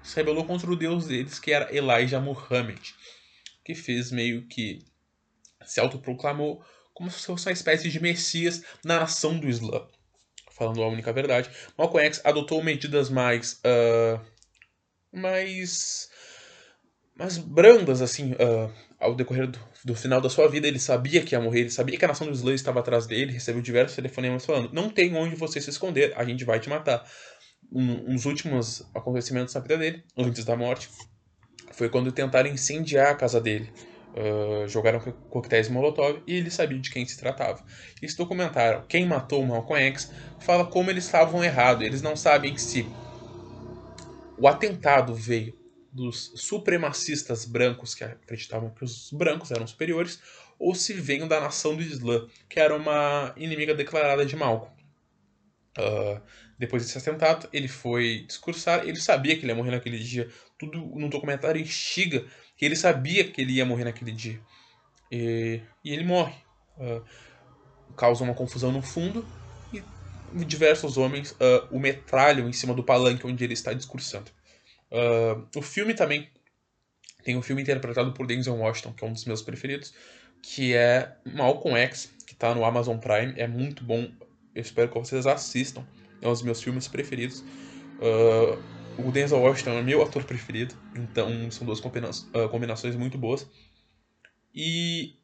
Se 0.00 0.14
rebelou 0.14 0.44
contra 0.44 0.70
o 0.70 0.76
deus 0.76 1.08
deles, 1.08 1.40
que 1.40 1.50
era 1.50 1.74
Elijah 1.76 2.20
Muhammad, 2.20 2.78
que 3.64 3.74
fez 3.74 4.12
meio 4.12 4.46
que 4.46 4.78
se 5.64 5.80
autoproclamou 5.80 6.64
como 6.94 7.10
se 7.10 7.26
fosse 7.26 7.48
uma 7.48 7.52
espécie 7.52 7.90
de 7.90 8.00
messias 8.00 8.62
na 8.84 9.00
nação 9.00 9.36
do 9.36 9.48
Islã. 9.48 9.86
Falando 10.52 10.82
a 10.84 10.88
única 10.88 11.12
verdade, 11.12 11.50
Malcolm 11.76 12.06
X 12.06 12.20
adotou 12.24 12.62
medidas 12.62 13.10
mais 13.10 13.60
uh, 13.64 14.24
mais 15.12 16.08
mais 17.14 17.38
brandas 17.38 18.00
assim, 18.00 18.32
uh, 18.32 18.72
ao 18.98 19.14
decorrer 19.14 19.46
do, 19.46 19.58
do, 19.84 19.94
final 19.94 20.20
da 20.20 20.30
sua 20.30 20.48
vida, 20.48 20.66
ele 20.66 20.78
sabia 20.78 21.22
que 21.22 21.34
ia 21.34 21.40
morrer, 21.40 21.60
ele 21.60 21.70
sabia 21.70 21.98
que 21.98 22.04
a 22.04 22.08
nação 22.08 22.26
dos 22.26 22.38
Slaves 22.38 22.60
estava 22.60 22.80
atrás 22.80 23.06
dele, 23.06 23.32
recebeu 23.32 23.60
diversos 23.60 23.94
telefonemas 23.94 24.44
falando: 24.44 24.70
não 24.72 24.88
tem 24.88 25.14
onde 25.14 25.36
você 25.36 25.60
se 25.60 25.70
esconder, 25.70 26.12
a 26.16 26.24
gente 26.24 26.44
vai 26.44 26.58
te 26.58 26.68
matar. 26.68 27.04
Um, 27.72 28.12
uns 28.12 28.24
últimos 28.24 28.88
acontecimentos 28.94 29.52
na 29.54 29.60
vida 29.60 29.76
dele, 29.76 30.04
antes 30.16 30.44
da 30.44 30.56
morte, 30.56 30.88
foi 31.72 31.88
quando 31.88 32.12
tentaram 32.12 32.48
incendiar 32.48 33.08
a 33.08 33.14
casa 33.14 33.40
dele. 33.40 33.70
Uh, 34.14 34.66
jogaram 34.66 34.98
coquetéis 34.98 35.68
Molotov 35.68 36.22
e 36.26 36.36
ele 36.36 36.50
sabia 36.50 36.78
de 36.78 36.90
quem 36.90 37.04
se 37.04 37.18
tratava. 37.18 37.62
Esse 38.00 38.16
documentário, 38.16 38.84
Quem 38.88 39.04
Matou 39.04 39.44
Malcolm 39.44 39.82
X, 39.88 40.10
fala 40.40 40.64
como 40.64 40.90
eles 40.90 41.04
estavam 41.04 41.44
errados. 41.44 41.84
Eles 41.84 42.00
não 42.00 42.16
sabem 42.16 42.56
se 42.56 42.86
o 44.38 44.48
atentado 44.48 45.14
veio 45.14 45.54
dos 45.96 46.32
supremacistas 46.36 47.46
brancos 47.46 47.94
que 47.94 48.04
acreditavam 48.04 48.68
que 48.70 48.84
os 48.84 49.10
brancos 49.10 49.50
eram 49.50 49.66
superiores, 49.66 50.20
ou 50.58 50.74
se 50.74 50.92
veio 50.92 51.26
da 51.26 51.40
nação 51.40 51.74
do 51.74 51.82
Islã, 51.82 52.28
que 52.48 52.60
era 52.60 52.76
uma 52.76 53.32
inimiga 53.36 53.74
declarada 53.74 54.24
de 54.24 54.36
Malcolm. 54.36 54.70
Uh, 55.78 56.20
depois 56.58 56.82
desse 56.82 56.98
atentado, 56.98 57.48
ele 57.52 57.68
foi 57.68 58.24
discursar, 58.26 58.86
ele 58.86 58.96
sabia 58.96 59.36
que 59.36 59.42
ele 59.42 59.52
ia 59.52 59.54
morrer 59.54 59.70
naquele 59.70 59.98
dia. 59.98 60.28
Tudo 60.58 60.78
no 60.78 61.08
documentário 61.08 61.60
instiga 61.60 62.24
que 62.56 62.64
ele 62.64 62.76
sabia 62.76 63.30
que 63.30 63.40
ele 63.40 63.54
ia 63.54 63.64
morrer 63.64 63.84
naquele 63.84 64.12
dia. 64.12 64.40
E, 65.10 65.60
e 65.82 65.92
ele 65.92 66.04
morre. 66.04 66.34
Uh, 66.78 67.02
causa 67.96 68.22
uma 68.22 68.34
confusão 68.34 68.70
no 68.70 68.82
fundo 68.82 69.26
e 69.72 69.82
diversos 70.44 70.98
homens 70.98 71.32
uh, 71.32 71.66
o 71.70 71.80
metralham 71.80 72.46
em 72.46 72.52
cima 72.52 72.74
do 72.74 72.84
palanque 72.84 73.26
onde 73.26 73.42
ele 73.42 73.54
está 73.54 73.72
discursando. 73.72 74.30
Uh, 74.96 75.46
o 75.54 75.62
filme 75.62 75.92
também 75.92 76.30
tem 77.22 77.36
um 77.36 77.42
filme 77.42 77.60
interpretado 77.60 78.12
por 78.12 78.26
Denzel 78.26 78.56
Washington, 78.56 78.92
que 78.92 79.04
é 79.04 79.08
um 79.08 79.12
dos 79.12 79.24
meus 79.24 79.42
preferidos, 79.42 79.92
que 80.42 80.74
é 80.74 81.16
Malcolm 81.24 81.76
X, 81.76 82.14
que 82.26 82.32
está 82.32 82.54
no 82.54 82.64
Amazon 82.64 82.96
Prime. 82.98 83.34
É 83.36 83.46
muito 83.46 83.84
bom. 83.84 84.10
Eu 84.54 84.62
espero 84.62 84.88
que 84.88 84.98
vocês 84.98 85.26
assistam. 85.26 85.86
É 86.22 86.28
um 86.28 86.32
dos 86.32 86.42
meus 86.42 86.62
filmes 86.62 86.88
preferidos. 86.88 87.40
Uh, 88.00 88.58
o 88.98 89.12
Denzel 89.12 89.40
Washington 89.40 89.72
é 89.72 89.82
meu 89.82 90.02
ator 90.02 90.24
preferido, 90.24 90.74
então 90.94 91.50
são 91.50 91.66
duas 91.66 91.80
combina 91.80 92.08
uh, 92.10 92.48
combinações 92.48 92.96
muito 92.96 93.18
boas. 93.18 93.46
E 94.54 95.16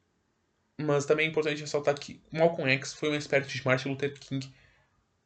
mas 0.78 1.06
também 1.06 1.26
é 1.26 1.30
importante 1.30 1.60
ressaltar 1.60 1.94
que 1.94 2.20
Malcolm 2.30 2.70
X 2.72 2.92
foi 2.92 3.10
um 3.10 3.14
espécie 3.14 3.48
de 3.48 3.64
Martin 3.64 3.88
Luther 3.90 4.12
King 4.18 4.52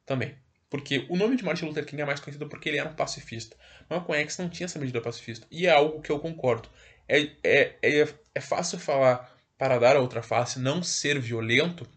também. 0.04 0.36
Porque 0.76 1.06
o 1.08 1.16
nome 1.16 1.36
de 1.36 1.42
Martin 1.42 1.64
Luther 1.64 1.86
King 1.86 2.02
é 2.02 2.04
mais 2.04 2.20
conhecido 2.20 2.46
porque 2.50 2.68
ele 2.68 2.76
era 2.76 2.86
um 2.86 2.94
pacifista. 2.94 3.56
Malcolm 3.88 4.20
X 4.20 4.36
não 4.36 4.50
tinha 4.50 4.66
essa 4.66 4.78
medida 4.78 5.00
pacifista. 5.00 5.46
E 5.50 5.66
é 5.66 5.70
algo 5.70 6.02
que 6.02 6.12
eu 6.12 6.18
concordo. 6.18 6.68
É, 7.08 7.30
é, 7.42 7.76
é, 7.82 8.08
é 8.34 8.40
fácil 8.42 8.78
falar 8.78 9.34
para 9.56 9.78
dar 9.78 9.96
a 9.96 10.00
outra 10.00 10.22
face, 10.22 10.58
não 10.58 10.82
ser 10.82 11.18
violento 11.18 11.88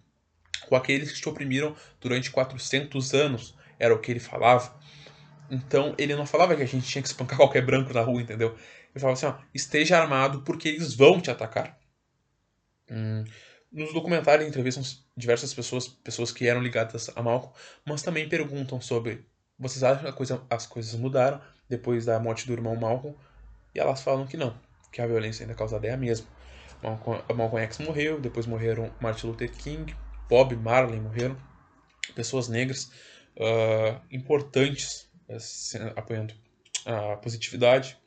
com 0.70 0.78
aqueles 0.78 1.12
que 1.12 1.20
te 1.20 1.28
oprimiram 1.28 1.76
durante 2.00 2.32
400 2.32 3.13
anos. 3.13 3.54
Era 3.78 3.94
o 3.94 4.00
que 4.00 4.12
ele 4.12 4.20
falava. 4.22 4.74
Então, 5.52 5.94
ele 5.98 6.15
não 6.15 6.26
falava 6.26 6.56
que 6.56 6.63
a 6.63 6.65
gente 6.65 6.88
tinha 6.88 7.02
que 7.02 7.10
espancar 7.10 7.36
qualquer 7.36 7.65
branco 7.65 7.94
na 7.94 8.02
rua, 8.02 8.22
entendeu? 8.22 8.56
Ele 8.96 9.02
falava 9.02 9.18
assim, 9.18 9.26
ó, 9.26 9.36
esteja 9.54 10.00
armado 10.00 10.42
porque 10.44 10.70
eles 10.70 10.94
vão 10.94 11.20
te 11.20 11.30
atacar. 11.30 11.78
Hum, 12.89 13.26
nos 13.72 13.94
documentários 13.94 14.48
entrevistam 14.48 14.84
diversas 15.16 15.54
pessoas, 15.54 15.88
pessoas 15.88 16.32
que 16.32 16.48
eram 16.48 16.62
ligadas 16.62 17.10
a 17.16 17.22
Malcolm, 17.22 17.54
mas 17.86 18.02
também 18.02 18.28
perguntam 18.28 18.82
sobre 18.82 19.26
vocês 19.58 19.84
acham 19.84 20.10
que 20.10 20.18
coisa, 20.18 20.42
as 20.50 20.66
coisas 20.66 20.96
mudaram 20.96 21.42
depois 21.68 22.06
da 22.06 22.20
morte 22.20 22.48
do 22.48 22.54
irmão 22.54 22.76
Malcolm? 22.76 23.16
e 23.74 23.80
elas 23.80 24.02
falam 24.02 24.26
que 24.26 24.38
não, 24.38 24.56
que 24.92 25.02
a 25.02 25.08
violência 25.08 25.44
ainda 25.44 25.56
causada 25.56 25.88
é 25.88 25.92
a 25.92 25.98
mesma. 25.98 26.28
Malcolm 26.82 27.64
X 27.64 27.80
morreu, 27.80 28.20
depois 28.20 28.46
morreram 28.46 28.94
Martin 29.02 29.28
Luther 29.28 29.52
King, 29.52 29.96
Bob 30.30 30.56
Marley 30.56 31.00
morreram, 31.00 31.38
pessoas 32.16 32.48
negras 32.48 32.92
uh, 33.36 34.00
importantes 34.10 35.10
uh, 35.28 35.94
apoiando 35.96 36.34
a 36.86 37.18
positividade, 37.18 37.98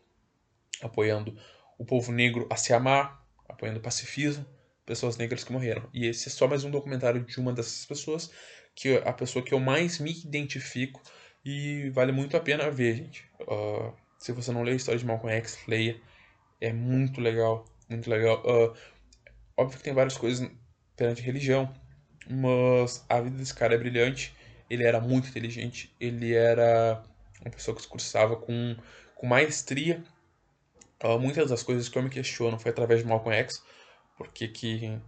apoiando 0.80 1.36
o 1.78 1.84
povo 1.84 2.10
negro 2.10 2.46
a 2.50 2.56
se 2.56 2.72
amar, 2.72 3.22
apoiando 3.48 3.78
o 3.78 3.82
pacifismo, 3.82 4.46
pessoas 4.84 5.16
negras 5.16 5.44
que 5.44 5.52
morreram. 5.52 5.88
E 5.92 6.06
esse 6.06 6.28
é 6.28 6.30
só 6.30 6.48
mais 6.48 6.64
um 6.64 6.70
documentário 6.70 7.20
de 7.24 7.38
uma 7.38 7.52
dessas 7.52 7.86
pessoas, 7.86 8.30
que 8.74 8.90
é 8.90 9.08
a 9.08 9.12
pessoa 9.12 9.44
que 9.44 9.54
eu 9.54 9.60
mais 9.60 9.98
me 9.98 10.10
identifico 10.10 11.00
e 11.44 11.90
vale 11.90 12.12
muito 12.12 12.36
a 12.36 12.40
pena 12.40 12.70
ver, 12.70 12.96
gente. 12.96 13.24
Uh, 13.40 13.92
se 14.18 14.32
você 14.32 14.52
não 14.52 14.62
leu 14.62 14.72
a 14.72 14.76
história 14.76 14.98
de 14.98 15.06
Malcolm 15.06 15.34
X, 15.36 15.58
leia. 15.66 16.00
É 16.60 16.72
muito 16.72 17.20
legal, 17.20 17.64
muito 17.88 18.08
legal. 18.08 18.42
Uh, 18.44 18.72
óbvio 19.56 19.78
que 19.78 19.84
tem 19.84 19.92
várias 19.92 20.16
coisas 20.16 20.48
perante 20.96 21.22
religião, 21.22 21.72
mas 22.30 23.04
a 23.08 23.20
vida 23.20 23.36
desse 23.36 23.54
cara 23.54 23.74
é 23.74 23.78
brilhante. 23.78 24.34
Ele 24.70 24.84
era 24.84 25.00
muito 25.00 25.28
inteligente, 25.28 25.94
ele 26.00 26.32
era 26.32 27.02
uma 27.40 27.50
pessoa 27.50 27.74
que 27.74 27.80
discursava 27.80 28.36
com, 28.36 28.76
com 29.14 29.26
maestria. 29.26 30.02
Uh, 31.02 31.18
muitas 31.18 31.50
das 31.50 31.62
coisas 31.64 31.88
que 31.88 31.98
eu 31.98 32.02
me 32.02 32.08
questiono 32.08 32.58
foi 32.58 32.70
através 32.70 33.00
de 33.00 33.06
Malcolm 33.06 33.36
X, 33.36 33.62
porque 34.16 34.48
que 34.48 34.98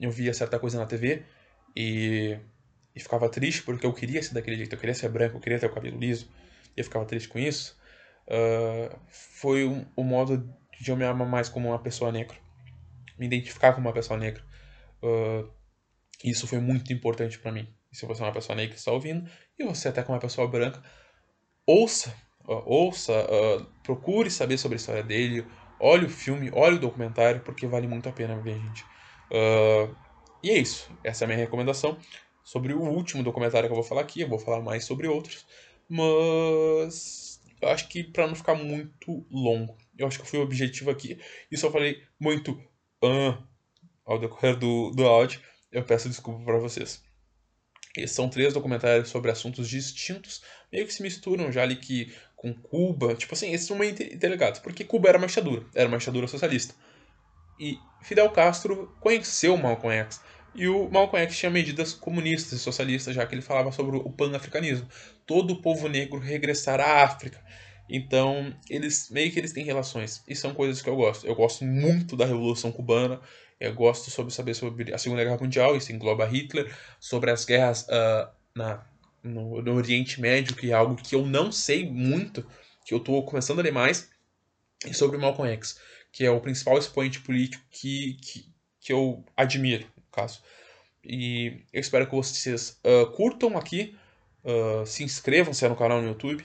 eu 0.00 0.10
via 0.10 0.32
certa 0.32 0.58
coisa 0.58 0.78
na 0.78 0.86
TV 0.86 1.22
e, 1.74 2.38
e 2.94 3.00
ficava 3.00 3.28
triste 3.28 3.62
porque 3.62 3.86
eu 3.86 3.92
queria 3.92 4.22
ser 4.22 4.34
daquele 4.34 4.56
jeito, 4.56 4.74
eu 4.74 4.78
queria 4.78 4.94
ser 4.94 5.08
branco, 5.08 5.36
eu 5.36 5.40
queria 5.40 5.58
ter 5.58 5.66
o 5.66 5.72
cabelo 5.72 5.98
liso, 5.98 6.28
e 6.76 6.80
eu 6.80 6.84
ficava 6.84 7.04
triste 7.04 7.28
com 7.28 7.38
isso. 7.38 7.76
Uh, 8.26 8.94
foi 9.08 9.64
o 9.64 9.72
um, 9.72 9.86
um 9.98 10.04
modo 10.04 10.52
de 10.78 10.90
eu 10.90 10.96
me 10.96 11.04
amar 11.04 11.26
mais 11.26 11.48
como 11.48 11.68
uma 11.68 11.78
pessoa 11.78 12.12
negra, 12.12 12.36
me 13.18 13.26
identificar 13.26 13.72
como 13.72 13.86
uma 13.88 13.94
pessoa 13.94 14.18
negra. 14.18 14.42
Uh, 15.02 15.50
isso 16.22 16.46
foi 16.46 16.58
muito 16.58 16.92
importante 16.92 17.38
para 17.38 17.52
mim. 17.52 17.66
E 17.90 17.96
se 17.96 18.04
você 18.04 18.22
é 18.22 18.26
uma 18.26 18.32
pessoa 18.32 18.54
negra 18.54 18.72
que 18.72 18.78
está 18.78 18.92
ouvindo, 18.92 19.28
e 19.58 19.64
você 19.64 19.88
até 19.88 20.02
como 20.02 20.14
uma 20.14 20.20
pessoa 20.20 20.46
branca, 20.46 20.82
ouça, 21.66 22.14
uh, 22.44 22.62
ouça, 22.66 23.12
procure 23.82 24.30
saber 24.30 24.58
sobre 24.58 24.76
a 24.76 24.80
história 24.80 25.02
dele, 25.02 25.46
olhe 25.80 26.06
o 26.06 26.10
filme, 26.10 26.50
olhe 26.52 26.76
o 26.76 26.80
documentário, 26.80 27.40
porque 27.40 27.66
vale 27.66 27.86
muito 27.86 28.08
a 28.08 28.12
pena 28.12 28.36
ver, 28.36 28.58
gente. 28.58 28.84
Uh, 29.30 29.94
e 30.42 30.50
é 30.50 30.58
isso. 30.58 30.90
Essa 31.02 31.24
é 31.24 31.26
a 31.26 31.28
minha 31.28 31.38
recomendação 31.38 31.98
sobre 32.44 32.72
o 32.72 32.80
último 32.80 33.22
documentário 33.22 33.68
que 33.68 33.72
eu 33.72 33.76
vou 33.76 33.84
falar 33.84 34.02
aqui. 34.02 34.20
Eu 34.20 34.28
vou 34.28 34.38
falar 34.38 34.60
mais 34.60 34.84
sobre 34.84 35.06
outros, 35.06 35.46
mas 35.88 37.40
eu 37.60 37.68
acho 37.68 37.88
que 37.88 38.04
para 38.04 38.26
não 38.26 38.34
ficar 38.34 38.54
muito 38.54 39.26
longo, 39.30 39.76
eu 39.96 40.06
acho 40.06 40.20
que 40.20 40.28
foi 40.28 40.38
o 40.38 40.42
objetivo 40.42 40.90
aqui. 40.90 41.18
E 41.50 41.56
só 41.56 41.70
falei 41.70 42.02
muito 42.18 42.52
uh, 43.04 43.42
ao 44.04 44.18
decorrer 44.18 44.56
do, 44.56 44.90
do 44.90 45.06
áudio 45.06 45.40
eu 45.70 45.84
peço 45.84 46.08
desculpa 46.08 46.44
para 46.44 46.58
vocês. 46.58 47.02
Esses 47.96 48.14
são 48.14 48.28
três 48.28 48.54
documentários 48.54 49.08
sobre 49.08 49.30
assuntos 49.30 49.68
distintos, 49.68 50.42
meio 50.72 50.86
que 50.86 50.92
se 50.92 51.02
misturam 51.02 51.50
já 51.50 51.62
ali 51.62 51.76
que 51.76 52.14
com 52.38 52.54
Cuba, 52.54 53.14
tipo 53.14 53.34
assim, 53.34 53.52
esses 53.52 53.66
são 53.66 53.76
meio 53.76 53.90
interligados, 53.90 54.60
porque 54.60 54.84
Cuba 54.84 55.08
era 55.08 55.18
uma 55.18 55.26
ditadura, 55.26 55.66
era 55.74 55.88
uma 55.88 55.98
ditadura 55.98 56.28
socialista. 56.28 56.72
E 57.58 57.76
Fidel 58.00 58.30
Castro 58.30 58.94
conheceu 59.00 59.56
Malcolm 59.56 59.92
X, 59.92 60.20
e 60.54 60.68
o 60.68 60.88
Malcolm 60.88 61.24
X 61.24 61.36
tinha 61.36 61.50
medidas 61.50 61.92
comunistas 61.92 62.52
e 62.52 62.58
socialistas, 62.58 63.14
já 63.14 63.26
que 63.26 63.34
ele 63.34 63.42
falava 63.42 63.72
sobre 63.72 63.96
o 63.96 64.10
pan-africanismo. 64.10 64.88
Todo 65.26 65.52
o 65.52 65.62
povo 65.62 65.88
negro 65.88 66.18
regressar 66.18 66.80
à 66.80 67.02
África. 67.02 67.40
Então, 67.88 68.54
eles 68.68 69.10
meio 69.10 69.30
que 69.30 69.38
eles 69.38 69.52
têm 69.52 69.64
relações. 69.64 70.22
E 70.28 70.34
são 70.34 70.54
coisas 70.54 70.82
que 70.82 70.88
eu 70.88 70.96
gosto. 70.96 71.26
Eu 71.26 71.34
gosto 71.34 71.64
muito 71.64 72.16
da 72.16 72.24
Revolução 72.24 72.72
Cubana. 72.72 73.20
Eu 73.60 73.74
gosto 73.74 74.10
sobre 74.10 74.32
saber 74.32 74.54
sobre 74.54 74.94
a 74.94 74.98
Segunda 74.98 75.24
Guerra 75.24 75.38
Mundial, 75.38 75.76
isso 75.76 75.92
engloba 75.92 76.24
Hitler, 76.26 76.72
sobre 77.00 77.30
as 77.30 77.44
guerras 77.44 77.82
uh, 77.82 78.28
na, 78.54 78.86
no, 79.22 79.62
no, 79.62 79.74
Oriente 79.74 80.20
Médio, 80.20 80.54
que 80.54 80.70
é 80.70 80.74
algo 80.74 80.96
que 80.96 81.14
eu 81.14 81.26
não 81.26 81.50
sei 81.50 81.88
muito, 81.88 82.46
que 82.84 82.94
eu 82.94 82.98
estou 82.98 83.24
começando 83.24 83.60
a 83.60 83.62
ler 83.62 83.72
mais, 83.72 84.10
e 84.86 84.94
sobre 84.94 85.18
Malcolm 85.18 85.50
X, 85.52 85.80
que 86.12 86.24
é 86.24 86.30
o 86.30 86.40
principal 86.40 86.78
expoente 86.78 87.20
político 87.20 87.64
que, 87.70 88.14
que, 88.22 88.46
que 88.80 88.92
eu 88.92 89.24
admiro, 89.36 89.86
no 89.96 90.02
caso. 90.12 90.42
E 91.04 91.64
eu 91.72 91.80
espero 91.80 92.06
que 92.06 92.14
vocês 92.14 92.80
uh, 92.84 93.10
curtam 93.12 93.56
aqui, 93.56 93.96
uh, 94.44 94.86
se 94.86 95.02
inscrevam-se 95.02 95.68
no 95.68 95.76
canal 95.76 96.00
no 96.00 96.08
YouTube, 96.08 96.44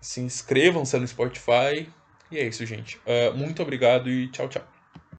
se 0.00 0.20
inscrevam-se 0.20 0.98
no 0.98 1.06
Spotify, 1.06 1.88
e 2.30 2.38
é 2.38 2.46
isso, 2.46 2.64
gente. 2.66 3.00
muito 3.34 3.62
obrigado 3.62 4.10
e 4.10 4.28
tchau, 4.30 4.48
tchau. 4.48 4.75